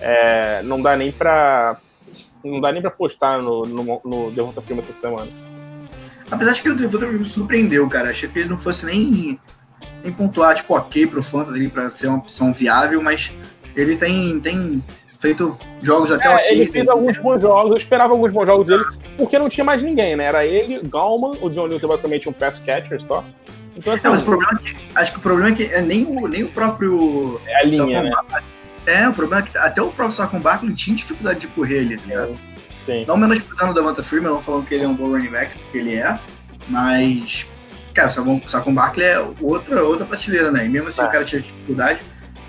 [0.00, 1.76] É, não dá nem pra.
[2.42, 5.28] Não dá nem pra apostar no, no, no Devonta Freeman essa semana.
[6.30, 8.10] Apesar de que o Devonta me surpreendeu, cara.
[8.10, 9.38] Achei que ele não fosse nem,
[10.02, 13.32] nem pontuar, tipo, ok pro Fantasy pra ser uma opção viável, mas
[13.76, 14.82] ele tem, tem
[15.18, 16.46] feito jogos até é, ok.
[16.50, 18.84] Ele fez alguns bons jogos, eu esperava alguns bons jogos dele,
[19.16, 20.24] porque não tinha mais ninguém, né?
[20.24, 23.24] Era ele, Galman, o John Lewis é basicamente um pass catcher só.
[23.76, 25.80] Então, assim, é, mas o problema é que, acho que o problema é que é
[25.80, 27.40] nem o, nem o próprio.
[27.46, 28.10] É a linha, né?
[28.86, 31.96] É, o problema é que até o próprio Saquon Barkley tinha dificuldade de correr ali,
[31.96, 32.32] tá ligado?
[32.80, 33.04] Sim.
[33.06, 35.78] Não menosprezando o Davanta Freeman, não falando que ele é um bom running back, porque
[35.78, 36.18] ele é,
[36.68, 37.46] mas,
[37.94, 40.66] cara, o Saquon Barkley é outra, outra prateleira, né?
[40.66, 41.04] E mesmo assim é.
[41.04, 42.00] o cara tinha dificuldade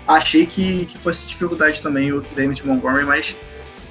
[0.06, 3.36] achei que, que fosse dificuldade também o David Montgomery, mas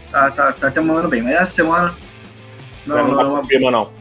[0.09, 1.21] tá, tá, tá até mandando bem.
[1.21, 1.95] Mas essa semana.
[2.85, 3.93] Não, não, não, não, não, não.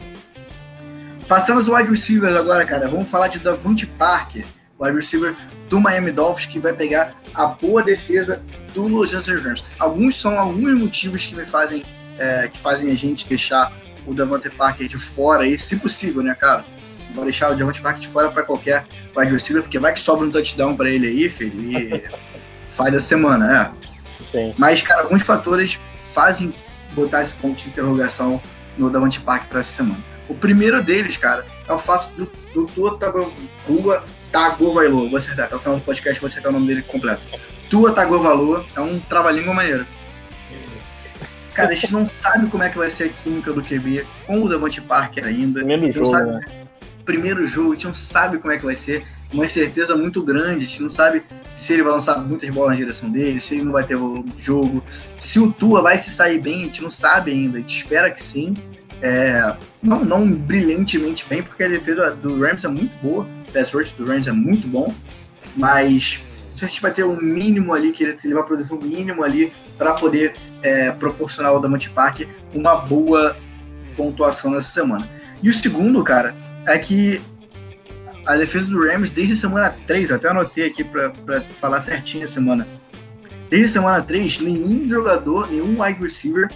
[1.27, 4.45] Passando os wide receivers agora, cara, vamos falar de Davante Parker.
[4.79, 5.35] wide receiver
[5.69, 8.43] do Miami Dolphins, que vai pegar a boa defesa
[8.73, 9.63] do Los Angeles Rams.
[9.79, 11.83] Alguns são alguns motivos que me fazem,
[12.17, 13.71] é, que fazem a gente deixar
[14.05, 16.65] o Davante Parker de fora aí, se possível, né, cara?
[17.13, 18.85] Vou deixar o Davante Parker de fora para qualquer
[19.15, 22.03] wide receiver, porque vai que sobra um touchdown para ele aí, filho, e
[22.67, 24.23] faz da semana, é.
[24.31, 24.53] Sim.
[24.57, 26.53] Mas, cara, alguns fatores fazem
[26.93, 28.41] botar esse ponto de interrogação
[28.77, 30.03] no Davante Parker para essa semana.
[30.29, 32.97] O primeiro deles, cara, é o fato do, do Tua
[34.31, 37.21] Tagovailoa, vou acertar, até o final do podcast vou acertar o nome dele completo.
[37.69, 39.85] Tua Tagovailoa é um trava-língua maneiro.
[41.53, 44.41] Cara, a gente não sabe como é que vai ser a química do QB com
[44.41, 45.59] o Davante Parker ainda.
[45.59, 46.39] Primeiro jogo, sabe, né?
[47.05, 49.05] Primeiro jogo, a gente não sabe como é que vai ser.
[49.33, 51.23] Uma incerteza muito grande, a gente não sabe
[51.55, 53.97] se ele vai lançar muitas bolas na direção dele, se ele não vai ter
[54.37, 54.83] jogo.
[55.17, 57.57] Se o Tua vai se sair bem, a gente não sabe ainda.
[57.57, 58.57] A gente espera que sim.
[59.01, 63.71] É, não, não brilhantemente bem, porque a defesa do Rams é muito boa, o pass
[63.93, 64.93] do Rams é muito bom,
[65.55, 66.21] mas
[66.55, 69.23] se a gente vai ter um mínimo ali, que ele, ele vai produzir um mínimo
[69.23, 73.35] ali para poder é, proporcionar ao Damante Park uma boa
[73.97, 75.09] pontuação nessa semana.
[75.41, 76.35] E o segundo, cara,
[76.67, 77.21] é que
[78.25, 81.11] a defesa do Rams, desde semana 3, até anotei aqui para
[81.49, 82.67] falar certinho a semana.
[83.49, 86.49] Desde semana 3, nenhum jogador, nenhum wide receiver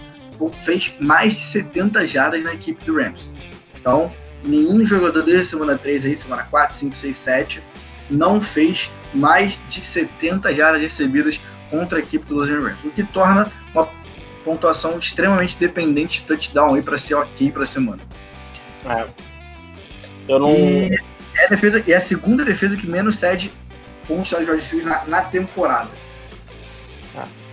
[0.58, 3.30] fez mais de 70 jardas na equipe do Rams.
[3.78, 4.12] Então,
[4.44, 7.62] nenhum jogador desde semana 3 aí, semana 4, 5, 6, 7,
[8.08, 11.40] não fez mais de 70 jardas recebidas
[11.70, 13.88] contra a equipe do Los Angeles Rams, o que torna uma
[14.44, 18.02] pontuação extremamente dependente de touchdown aí para ser ok para a semana.
[18.84, 19.06] É.
[20.28, 20.50] Eu não.
[20.50, 20.94] E
[21.38, 23.50] é a, defesa, é a segunda defesa que menos cede
[24.06, 25.90] pontos aos wide na, na temporada.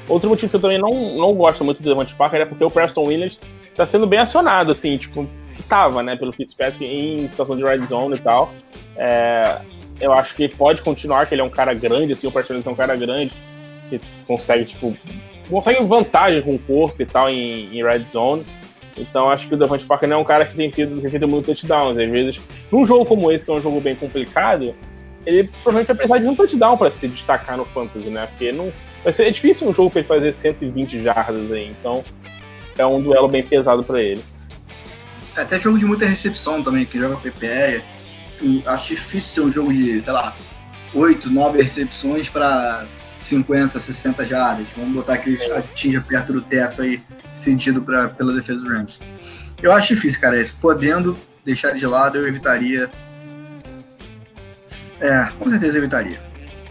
[0.07, 2.69] Outro motivo que eu também não, não gosto muito do Devante Parker é porque o
[2.69, 3.39] Preston Williams
[3.75, 5.27] tá sendo bem acionado, assim, tipo,
[5.67, 8.53] tava, né, pelo Fitzpatrick em situação de red zone e tal.
[8.97, 9.59] É,
[9.99, 12.67] eu acho que pode continuar, que ele é um cara grande, assim, o Preston Williams
[12.67, 13.33] é um cara grande,
[13.89, 14.95] que consegue, tipo,
[15.49, 18.45] consegue vantagem com o corpo e tal em, em red zone.
[18.97, 21.27] Então acho que o Devante Parker não é um cara que tem sido tem feito
[21.27, 21.97] muito touchdowns.
[21.97, 22.41] Às vezes,
[22.71, 24.75] num jogo como esse, que é um jogo bem complicado,
[25.25, 28.27] ele provavelmente vai precisar de um touchdown para se destacar no fantasy, né?
[28.27, 28.71] Porque não
[29.03, 31.69] vai ser é difícil um jogo para ele fazer 120 jardas aí.
[31.69, 32.03] Então
[32.77, 34.21] é um duelo bem pesado para ele.
[35.35, 37.81] É até jogo de muita recepção também, que joga PPR.
[38.65, 40.35] Acho difícil ser um jogo de, sei lá,
[40.93, 42.85] 8, 9 recepções para
[43.23, 44.67] 50, 60 jardas.
[44.75, 47.01] Vamos botar que ele atinja perto do teto aí,
[47.31, 48.99] sentido pra, pela defesa do Rams.
[49.61, 50.39] Eu acho difícil, cara.
[50.39, 50.57] Isso.
[50.59, 52.89] Podendo deixar de lado, eu evitaria.
[54.99, 56.21] É, com certeza evitaria.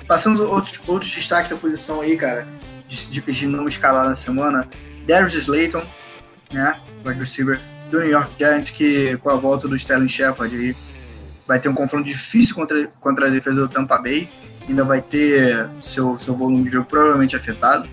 [0.06, 2.46] Passando outros, outros destaques da posição aí, cara.
[2.88, 4.68] Dicas de não escalar na semana.
[5.06, 5.82] Darius Slayton,
[6.52, 6.78] né?
[7.04, 10.76] Wide receiver do New York Giants, que com a volta do Sterling Shepard aí
[11.46, 14.28] vai ter um confronto difícil contra, contra a defesa do Tampa Bay
[14.68, 17.88] ainda vai ter seu, seu volume de jogo provavelmente afetado.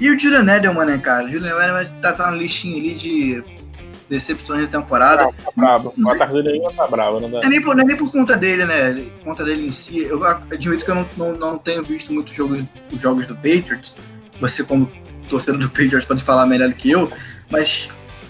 [0.00, 1.26] E o Julian Edelman, né, cara?
[1.26, 3.42] O Julian Edelman tá, tá na listinha ali de
[4.08, 5.24] decepções da temporada.
[5.24, 5.94] Não, tá bravo.
[5.96, 7.20] O ataque dele ainda tá bravo.
[7.20, 7.40] Não, dá.
[7.40, 9.04] não, é nem por, não é nem por conta dele, né?
[9.24, 10.02] Conta dele em si.
[10.02, 12.62] Eu admito que eu não, não, não tenho visto muitos jogos,
[12.98, 13.94] jogos do Patriots.
[14.40, 14.90] Você, como
[15.28, 17.10] torcedor do Patriots, pode falar melhor do que eu.
[17.50, 17.88] Mas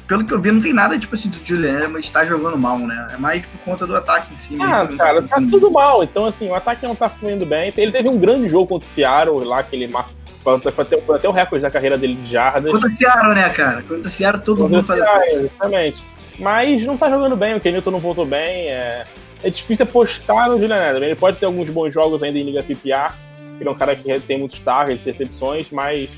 [0.08, 2.78] pelo que eu vi, não tem nada, tipo assim, do Julian mas estar jogando mal,
[2.78, 3.08] né?
[3.12, 4.56] É mais por conta do ataque em si.
[4.58, 6.02] Ah, mesmo, cara, tá, tá tudo mal.
[6.02, 7.72] Então, assim, o ataque não tá fluindo bem.
[7.76, 10.16] Ele teve um grande jogo contra o Seattle lá, que ele marcou.
[10.42, 12.72] Foi até, foi até o recorde da carreira dele de jardas.
[12.72, 13.82] Contra o Seattle, né, cara?
[13.82, 15.42] Contra o Seattle, todo contra mundo faz isso.
[15.42, 16.02] Exatamente.
[16.38, 18.68] Mas não tá jogando bem, o Kenilton não voltou bem.
[18.68, 19.04] É,
[19.42, 21.08] é difícil apostar no Julian Edelman.
[21.08, 23.12] Ele pode ter alguns bons jogos ainda em Liga PPR.
[23.60, 26.08] Ele é um cara que tem muitos targets, recepções, mas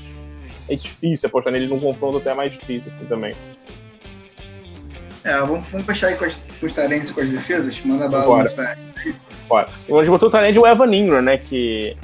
[0.69, 3.35] é difícil apostar nele num confronto até mais difícil assim também.
[5.23, 7.79] É, vamos, vamos fechar aí com, as, com os talentos e com as defesas?
[7.85, 9.13] Manda bala nos talentos.
[9.47, 9.67] Bora.
[9.67, 11.37] A gente botou o talento o Evan Ingram, né?
[11.37, 11.95] Que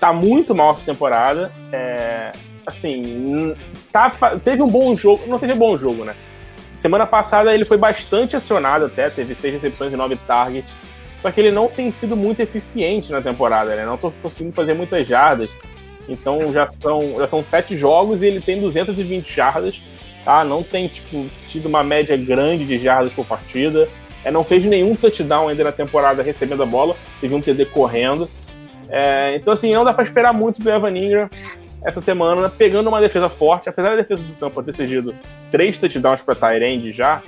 [0.00, 1.52] tá muito mal essa temporada.
[1.72, 2.32] É,
[2.66, 3.54] assim,
[3.92, 4.10] tá,
[4.42, 5.24] teve um bom jogo.
[5.26, 6.14] Não teve um bom jogo, né?
[6.78, 10.72] Semana passada ele foi bastante acionado até, teve seis recepções e nove targets.
[11.20, 13.84] Só que ele não tem sido muito eficiente na temporada, né?
[13.84, 15.50] Não tô conseguindo fazer muitas jardas.
[16.08, 19.82] Então já são, já são sete jogos e ele tem 220 jardas
[20.24, 20.44] tá?
[20.44, 23.88] Não tem, tipo, tido uma média grande de jardas por partida.
[24.24, 28.28] É, não fez nenhum touchdown ainda na temporada recebendo a bola, teve um TD correndo.
[28.88, 31.30] É, então, assim, não dá para esperar muito do Evan Ingram
[31.84, 33.68] essa semana, pegando uma defesa forte.
[33.68, 35.14] Apesar da defesa do campo ter cedido
[35.50, 37.22] três touchdowns para Tyrande já,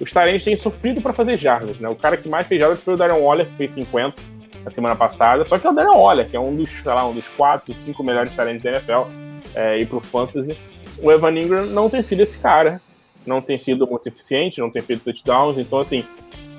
[0.00, 1.88] os Tyrands têm sofrido para fazer jardas, né?
[1.88, 4.14] O cara que mais fez jardas foi o Darren Waller, que fez 50
[4.64, 5.44] na semana passada.
[5.44, 7.72] Só que é o Darren Waller, que é um dos, sei lá, um dos quatro,
[7.72, 9.08] cinco melhores Tyrands da NFL
[9.54, 10.56] é, e pro Fantasy
[11.00, 12.80] o Evan Ingram não tem sido esse cara.
[13.26, 15.58] Não tem sido muito eficiente, não tem feito touchdowns.
[15.58, 16.04] Então, assim,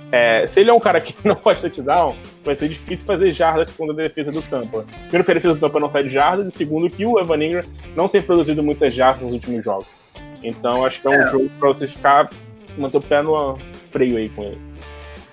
[0.09, 3.69] É, se ele é um cara que não faz touchdown, vai ser difícil fazer jardas
[3.71, 4.85] contra a defesa do Tampa.
[5.01, 7.43] Primeiro, que a defesa do Tampa não sai de jardas, e segundo, que o Evan
[7.43, 7.63] Ingram
[7.95, 9.87] não tem produzido muitas jardas nos últimos jogos.
[10.41, 11.29] Então, acho que é um é.
[11.29, 12.29] jogo para você ficar,
[12.77, 13.57] manter o pé no
[13.91, 14.61] freio aí com ele.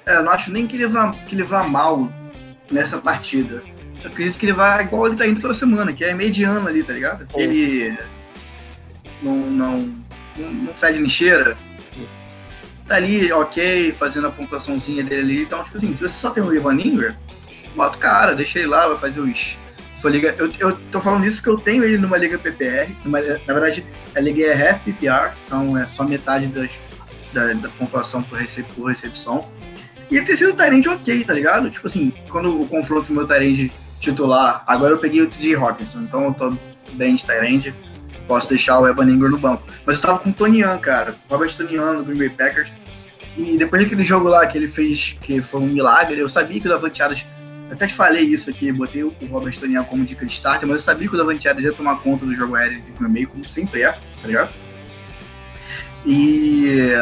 [0.06, 2.08] É, eu não acho nem que ele vá, que ele vá mal
[2.70, 3.62] nessa partida.
[4.02, 6.82] Eu acredito que ele vai igual ele tá indo toda semana, que é mediano ali,
[6.82, 7.26] tá ligado?
[7.36, 7.96] Ele
[9.24, 9.94] não, não,
[10.36, 11.56] não, fede cheira.
[12.86, 15.42] Tá ali, ok, fazendo a pontuaçãozinha dele ali.
[15.42, 17.16] Então, tipo assim, se você só tem o Ivan Ingram,
[17.74, 19.58] bota o cara, deixa ele lá, vai fazer os.
[19.92, 22.94] Sua liga, eu, eu tô falando isso porque eu tenho ele numa liga PPR.
[23.04, 26.78] Numa, na verdade, a liga é half PPR, então é só metade das,
[27.32, 28.38] da, da pontuação por,
[28.74, 29.48] por recepção.
[30.10, 31.70] E ele tem sido um Tyrande ok, tá ligado?
[31.70, 36.24] Tipo assim, quando o confronto meu Tyrande titular, agora eu peguei o TJ Hawkinson, então
[36.26, 36.54] eu tô
[36.92, 37.74] bem de Tyrande,
[38.26, 39.64] posso deixar o Evan Ingram no banco.
[39.84, 42.70] Mas eu tava com o Tonian, cara, Robert Tonian no Green Bay Packers,
[43.36, 46.66] e depois daquele jogo lá que ele fez, que foi um milagre, eu sabia que
[46.66, 47.26] o Davante Adams,
[47.70, 50.84] até te falei isso aqui, botei o Robert Tonian como dica de starter, mas eu
[50.84, 53.82] sabia que o Davante Adams ia tomar conta do jogo aéreo do meio, como sempre
[53.82, 54.50] é, tá ligado?
[56.06, 56.92] E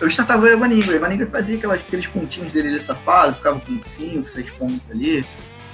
[0.00, 0.92] eu startava o Evan Ingram.
[0.92, 4.90] O Evan Ingram fazia aquelas, aqueles pontinhos dele ali safado, ficava com 5, 6 pontos
[4.90, 5.24] ali.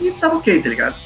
[0.01, 0.97] E tava ok, tá ligado?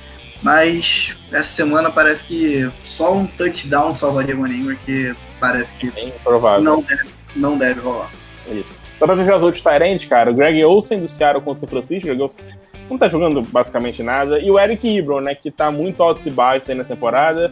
[0.45, 5.89] Mas essa semana parece que só um touchdown salvaria o Evan Ingram, que parece que
[5.99, 6.63] é provável.
[6.63, 8.11] Não, deve, não deve rolar.
[8.49, 8.79] Isso.
[8.99, 9.65] Só pra ver os outros
[10.07, 12.45] cara, o Greg Olsen do Seattle com o São Francisco, Greg Olsen
[12.89, 16.31] não tá jogando basicamente nada, e o Eric Ibron, né, que tá muito alto e
[16.31, 17.51] baixo aí na temporada,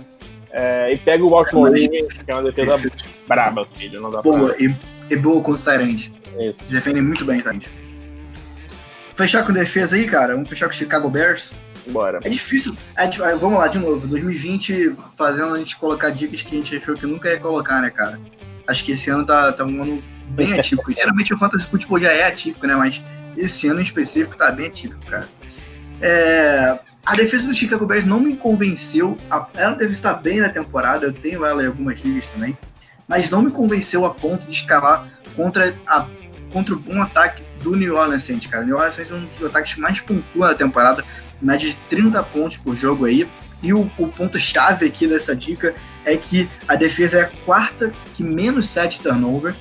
[0.51, 2.93] é, e pega o Baltimore Ravens, que é uma defesa
[3.27, 4.63] braba, filho, não dá Boa, pra...
[4.63, 4.77] e
[5.13, 6.13] e boa contra o Tyrande.
[6.39, 6.65] Isso.
[6.71, 7.69] Defendem muito bem o Tyrande.
[9.15, 10.35] Fechar com defesa aí, cara.
[10.35, 11.53] Vamos fechar com o Chicago Bears.
[11.89, 12.21] Bora.
[12.23, 12.77] É difícil.
[12.97, 14.07] É, vamos lá, de novo.
[14.07, 17.91] 2020 fazendo a gente colocar dicas que a gente achou que nunca ia colocar, né,
[17.91, 18.21] cara?
[18.67, 20.93] Acho que esse ano tá, tá um ano bem atípico.
[20.93, 22.75] Geralmente o Fantasy Football já é atípico, né?
[22.77, 23.03] Mas
[23.37, 25.29] esse ano em específico tá bem atípico, cara.
[26.01, 29.19] É, a defesa do Chicago Bears não me convenceu.
[29.55, 31.07] Ela deve estar bem na temporada.
[31.07, 32.57] Eu tenho ela em algumas ligas também
[33.13, 35.07] mas não me convenceu a ponto de escalar
[35.37, 36.07] contra, a,
[36.51, 38.63] contra o bom ataque do New Orleans Saints, cara.
[38.63, 41.05] O New Orleans Saints é um dos ataques mais pontua na temporada,
[41.43, 43.29] média de 30 pontos por jogo aí.
[43.63, 45.75] E o, o ponto-chave aqui dessa dica
[46.05, 49.55] é que a defesa é a quarta que menos 7 turnover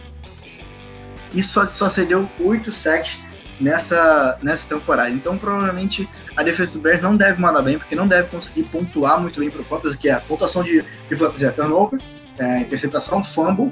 [1.33, 3.19] e só, só cedeu 8 sacks
[3.59, 5.09] nessa, nessa temporada.
[5.11, 9.19] Então, provavelmente, a defesa do Bears não deve mandar bem, porque não deve conseguir pontuar
[9.19, 12.01] muito bem para o Fantasy, que é a pontuação de, de Fantasy é turnover,
[12.37, 13.71] é, interceptação, fumble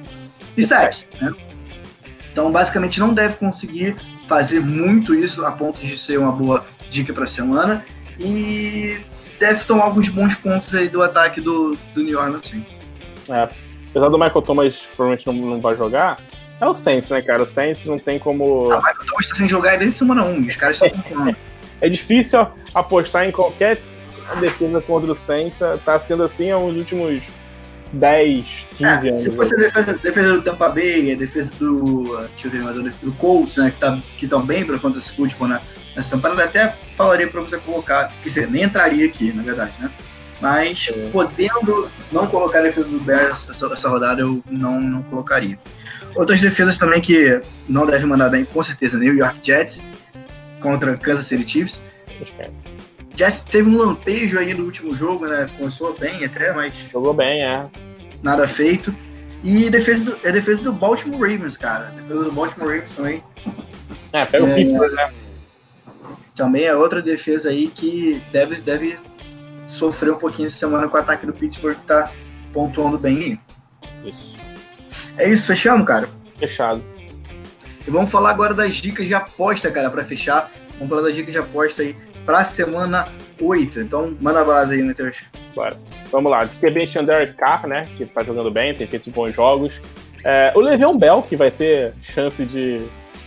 [0.56, 1.06] e sack.
[1.20, 1.34] Né?
[2.32, 3.96] Então, basicamente, não deve conseguir
[4.28, 7.84] fazer muito isso a ponto de ser uma boa dica para a semana
[8.20, 9.00] e
[9.40, 12.78] deve tomar alguns bons pontos aí do ataque do, do New Orleans Saints.
[13.30, 13.50] É,
[13.90, 16.20] apesar do Michael Thomas provavelmente não, não vai jogar,
[16.60, 17.44] é o Saints, né, cara?
[17.44, 18.72] O Saints não tem como.
[18.72, 21.36] Ah, o Michael Thomas está sem jogar desde semana 1, os caras estão comprando.
[21.80, 23.82] é difícil apostar em qualquer
[24.40, 27.24] defesa contra o Saints, tá sendo assim há uns últimos
[27.94, 28.46] 10,
[28.78, 29.22] 15 é, anos.
[29.22, 32.18] Se fosse a defesa, defesa do Tampa Bay, a defesa do.
[32.36, 33.72] Deixa eu ver, do Colts, né?
[33.72, 35.62] Que tá, que tão bem para o Fantasy Football né,
[36.00, 39.92] nessa temporada, até falaria para você colocar, que você nem entraria aqui, na verdade, né?
[40.42, 41.10] Mas é.
[41.10, 45.60] podendo não colocar a defesa do Bears essa, essa rodada, eu não, não colocaria.
[46.16, 49.84] Outras defesas também que não devem mandar bem, com certeza, New York Jets
[50.62, 51.82] contra Kansas City Chiefs.
[52.22, 52.74] Esquece.
[53.14, 55.50] Jets teve um lampejo aí no último jogo, né?
[55.58, 56.74] Começou bem até, mas.
[56.92, 57.66] Jogou bem, é.
[58.24, 58.96] Nada feito.
[59.44, 61.92] E defesa do, é defesa do Baltimore Ravens, cara.
[61.96, 63.24] Defesa do Baltimore Ravens também.
[64.14, 65.12] É, pega é, o Pittsburgh, né?
[66.40, 68.98] Também é outra defesa aí que deve, deve
[69.68, 72.14] sofrer um pouquinho essa semana com o ataque do Pittsburgh que tá
[72.54, 73.38] pontuando bem
[74.06, 74.40] Isso.
[75.18, 76.08] É isso, fechamos, cara?
[76.38, 76.82] Fechado.
[77.86, 80.50] E vamos falar agora das dicas de aposta, cara, para fechar.
[80.76, 81.94] Vamos falar das dicas de aposta aí
[82.26, 83.06] para semana
[83.42, 83.82] 8.
[83.82, 85.26] Então, manda a base aí, Matheus.
[85.54, 85.76] Bora.
[86.10, 86.48] Vamos lá.
[86.62, 87.84] Tem bem Xander Carr, né?
[87.98, 89.82] Que tá jogando bem, tem feito bons jogos.
[90.24, 92.82] É, o Le'Veon Bell, que vai ter chance de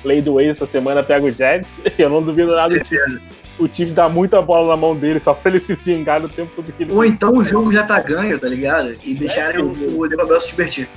[0.04, 1.82] lei do ex essa semana, pega o Jets.
[1.98, 3.18] Eu não duvido nada do Chiefs.
[3.58, 6.52] O Chiefs dá muita bola na mão dele, só pra ele se vingar no tempo
[6.56, 6.92] todo que ele.
[6.92, 8.96] Ou então o jogo já tá ganho, tá ligado?
[9.04, 10.88] E deixarem é, o, o Bell se divertir.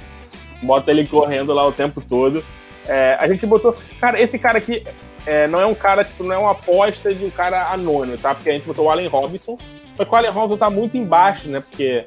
[0.62, 2.43] Bota ele correndo lá o tempo todo.
[2.88, 3.78] É, a gente botou.
[3.99, 4.84] Cara, esse cara aqui
[5.26, 8.34] é, não é um cara, tipo, não é uma aposta de um cara anônimo, tá?
[8.34, 9.58] Porque a gente botou o Allen Robinson.
[9.95, 11.62] Só que o Allen Robinson tá muito embaixo, né?
[11.62, 12.06] Porque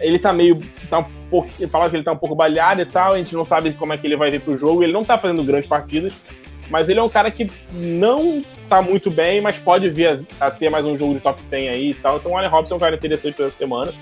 [0.00, 0.60] ele tá meio.
[0.88, 3.44] Tá um pouco, fala que ele tá um pouco baleado e tal, a gente não
[3.44, 4.82] sabe como é que ele vai vir pro jogo.
[4.82, 6.14] Ele não tá fazendo grandes partidas,
[6.70, 10.08] mas ele é um cara que não tá muito bem, mas pode vir
[10.40, 12.16] a, a ter mais um jogo de top 10 aí e tal.
[12.16, 13.92] Então o Allen Robinson é um cara interessante essa semana.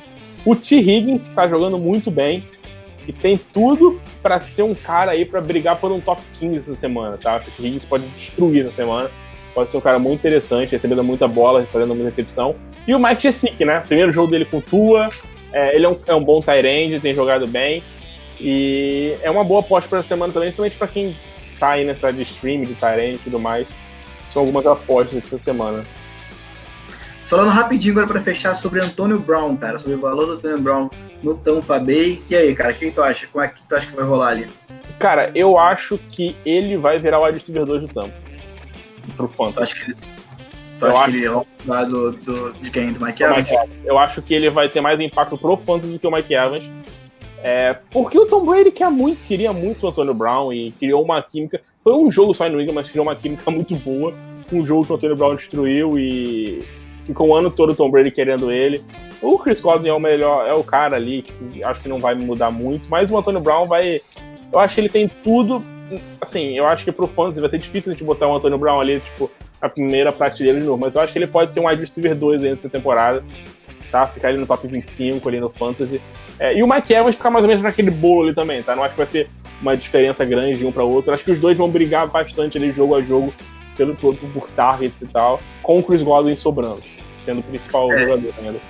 [0.45, 0.77] O T.
[0.77, 2.45] Higgins, que tá jogando muito bem.
[3.07, 6.77] e tem tudo para ser um cara aí para brigar por um top 15 essa
[6.77, 7.37] semana, tá?
[7.37, 9.11] Acho que o Higgins pode destruir essa semana.
[9.55, 12.55] Pode ser um cara muito interessante, recebendo muita bola, fazendo muita recepção.
[12.87, 13.81] E o Mike Jessic, né?
[13.81, 15.09] Primeiro jogo dele com Tua.
[15.53, 17.83] É, ele é um, é um bom end, tem jogado bem.
[18.41, 21.17] E é uma boa aposta para essa semana também, principalmente para quem
[21.59, 23.67] tá aí nessa de stream, de end e tudo mais.
[24.29, 25.85] São algumas apostas dessa semana.
[27.25, 30.91] Falando rapidinho agora para fechar sobre Antônio Brown, cara, sobre o valor do Antônio Brown
[31.23, 32.23] no Tampa Bay.
[32.31, 33.27] E aí, cara, quem tu acha?
[33.27, 34.47] Como é que tu acha que vai rolar ali?
[34.99, 38.15] Cara, eu acho que ele vai virar o wide receiver 2 do Tampa.
[39.17, 39.55] Pro Fantasy.
[39.55, 39.97] Tu acha que ele,
[40.87, 41.11] acha acho...
[41.11, 42.93] que ele vai do, do, de quem?
[42.93, 43.49] Do Mike Evans?
[43.85, 46.71] Eu acho que ele vai ter mais impacto pro Fantasy do que o Mike Evans.
[47.43, 51.23] É, porque o Tom Brady quer muito, queria muito o Antônio Brown e criou uma
[51.23, 51.61] química.
[51.85, 54.13] Foi um jogo só no England, mas criou uma química muito boa.
[54.53, 56.63] Um jogo que o Antônio Brown destruiu e
[57.05, 58.83] ficou o ano todo o Tom Brady querendo ele.
[59.23, 62.15] O Chris Godwin é o melhor, é o cara ali, tipo, acho que não vai
[62.15, 64.01] mudar muito, mas o Antônio Brown vai.
[64.53, 65.63] Eu acho que ele tem tudo.
[66.21, 68.81] Assim, eu acho que pro Fantasy vai ser difícil a gente botar o Antônio Brown
[68.81, 71.69] ali, tipo, a primeira prateleira de novo, mas eu acho que ele pode ser um
[71.69, 73.25] wide receiver 2 aí nessa temporada,
[73.91, 74.07] tá?
[74.07, 76.01] Ficar ali no top 25, ali no Fantasy.
[76.39, 78.77] É, e o Mike Evans ficar mais ou menos naquele bolo ali também, tá?
[78.77, 79.29] Não acho que vai ser
[79.61, 81.13] uma diferença grande de um para outro.
[81.13, 83.35] Acho que os dois vão brigar bastante ali jogo a jogo
[83.77, 86.83] pelo por, por targets e tal, com o Chris Godwin sobrando
[87.29, 87.99] sendo o principal é.
[87.99, 88.61] jogador ainda.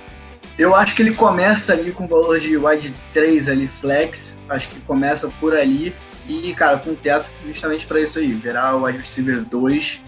[0.57, 4.37] Eu acho que ele começa ali com o valor de wide 3 ali, flex.
[4.49, 5.95] Acho que começa por ali.
[6.27, 8.27] E, cara, com teto justamente para isso aí.
[8.27, 10.01] Virar o wide receiver 2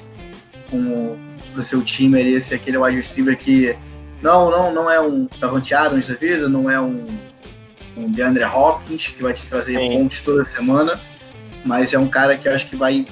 [0.71, 1.17] com
[1.55, 3.75] o seu time ali, esse aquele wide receiver que
[4.21, 7.05] não, não, não é um Davante Adams da vida, não é um,
[7.97, 9.97] um DeAndre Hopkins que vai te trazer Sim.
[9.97, 10.99] pontos toda semana,
[11.65, 13.05] mas é um cara que eu acho que vai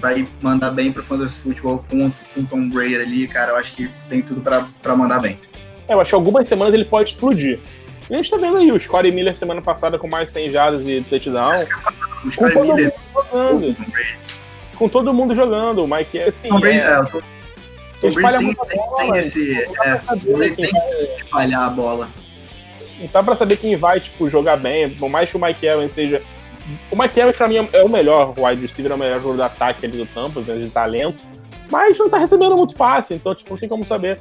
[0.00, 2.06] vai mandar bem pro Fantasy Football com,
[2.36, 3.52] o Tom Brady ali, cara.
[3.52, 5.38] Eu acho que tem tudo para mandar bem.
[5.86, 7.60] É, eu acho que algumas semanas ele pode explodir.
[8.10, 10.88] E a gente tá vendo aí o Scottie Miller semana passada com mais 100 jardas
[10.88, 11.54] e touchdown.
[12.24, 13.76] O Scottie Miller jogando.
[14.82, 15.84] Com todo mundo jogando.
[15.84, 18.10] O Mike assim, Tom Brady, é, é, tô...
[18.10, 19.62] Brady tem, tem, bola, tem esse.
[19.62, 22.08] É, tem que espalhar a bola.
[22.98, 24.90] Não dá pra saber quem vai, tipo, jogar bem.
[24.90, 26.20] Por mais que o Mike Evans seja
[26.90, 29.42] o Mike Evans, pra mim, é o melhor wide receiver, é o melhor jogador do
[29.44, 31.24] ataque ali do Tampa, de talento.
[31.70, 34.18] Mas não tá recebendo muito passe, então, tipo, não tem como saber.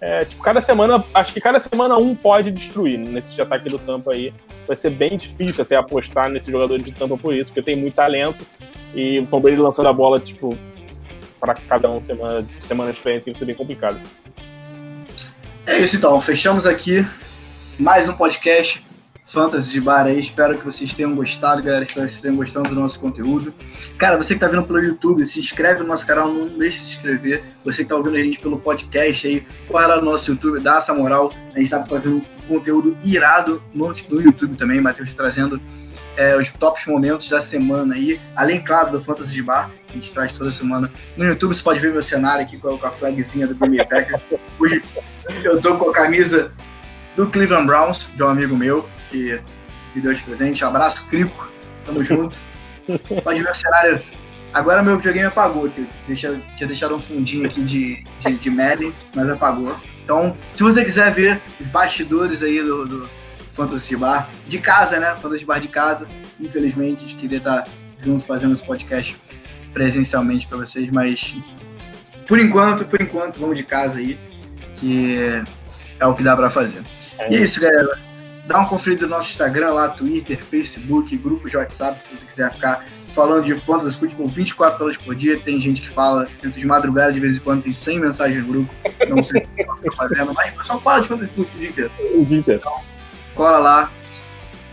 [0.00, 4.12] É, tipo, cada semana, acho que cada semana um pode destruir nesse ataque do Tampa
[4.12, 4.32] aí.
[4.66, 7.94] Vai ser bem difícil até apostar nesse jogador de Tampa por isso, porque tem muito
[7.94, 8.46] talento.
[8.94, 10.56] E o Tom Brady lançando a bola, tipo,
[11.40, 14.00] para cada um semana, semana diferente, vai ser bem complicado.
[15.66, 17.06] É isso então, fechamos aqui
[17.78, 18.83] mais um podcast.
[19.34, 20.20] Fantasy de Bar aí.
[20.20, 21.84] Espero que vocês tenham gostado, galera.
[21.84, 23.52] Espero que vocês tenham gostado do nosso conteúdo.
[23.98, 26.84] Cara, você que tá vendo pelo YouTube, se inscreve no nosso canal, não deixe de
[26.84, 27.42] se inscrever.
[27.64, 30.76] Você que tá ouvindo a gente pelo podcast aí, corre lá no nosso YouTube, dá
[30.76, 31.32] essa moral.
[31.52, 34.80] A gente tá fazendo conteúdo irado no, no YouTube também.
[34.80, 35.60] Matheus tá trazendo
[36.16, 38.20] é, os tops momentos da semana aí.
[38.36, 40.92] Além, claro, do Fantasy de Bar, que a gente traz toda semana.
[41.16, 44.24] No YouTube você pode ver meu cenário aqui com a flagzinha do Green Packers.
[44.60, 44.80] Hoje
[45.42, 46.52] eu tô com a camisa
[47.16, 49.40] do Cleveland Browns, de um amigo meu que
[49.94, 50.64] me deu de presente.
[50.64, 51.48] Um abraço, Crico.
[51.86, 52.36] Tamo junto.
[52.88, 54.02] O cenário.
[54.52, 55.86] Agora meu videogame apagou aqui.
[56.06, 59.76] Deixa, tinha deixado um fundinho aqui de, de, de Madden, mas apagou.
[60.04, 63.10] Então, se você quiser ver os bastidores aí do, do
[63.52, 65.16] Fantasy Bar, de casa, né?
[65.16, 66.08] Fantasy Bar de casa.
[66.38, 67.66] Infelizmente, a gente queria estar
[68.00, 69.16] junto fazendo esse podcast
[69.72, 71.34] presencialmente para vocês, mas
[72.28, 74.18] por enquanto, por enquanto, vamos de casa aí,
[74.76, 75.18] que
[75.98, 76.82] é o que dá para fazer.
[77.18, 78.13] É isso, galera.
[78.46, 82.52] Dá uma conferida no nosso Instagram lá, Twitter, Facebook, grupo de WhatsApp, se você quiser
[82.52, 85.40] ficar falando de fantasy futebol 24 horas por dia.
[85.40, 88.52] Tem gente que fala dentro de madrugada, de vez em quando tem 100 mensagens no
[88.52, 88.74] grupo.
[89.08, 91.58] Não sei o que você está fazendo, mas o pessoal fala de fantasy futebol o
[91.58, 91.90] dia inteiro.
[92.14, 92.60] O dia inteiro.
[92.60, 92.80] Então,
[93.34, 93.90] cola lá.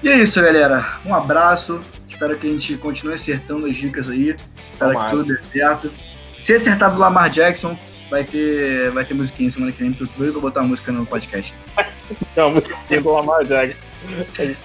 [0.04, 0.98] E é isso, galera.
[1.06, 1.80] Um abraço.
[2.10, 4.36] Espero que a gente continue acertando as dicas aí.
[4.74, 5.10] Espero Tomara.
[5.10, 5.92] que tudo dê certo.
[6.36, 7.78] Se acertar do Lamar Jackson,
[8.10, 10.26] vai ter, vai ter musiquinha semana que vem pro YouTube.
[10.26, 11.56] Eu vou botar música no podcast.
[12.36, 13.84] Não, a musiquinha do Lamar Jackson.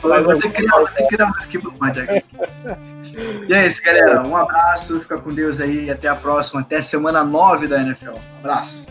[0.01, 2.23] Vou ter que criar, vou ter que criar música pro Lamar Jackson.
[3.49, 4.23] e é isso, galera.
[4.23, 6.61] Um abraço, fica com Deus aí e até a próxima.
[6.61, 8.13] Até semana 9 da NFL.
[8.13, 8.87] Um abraço.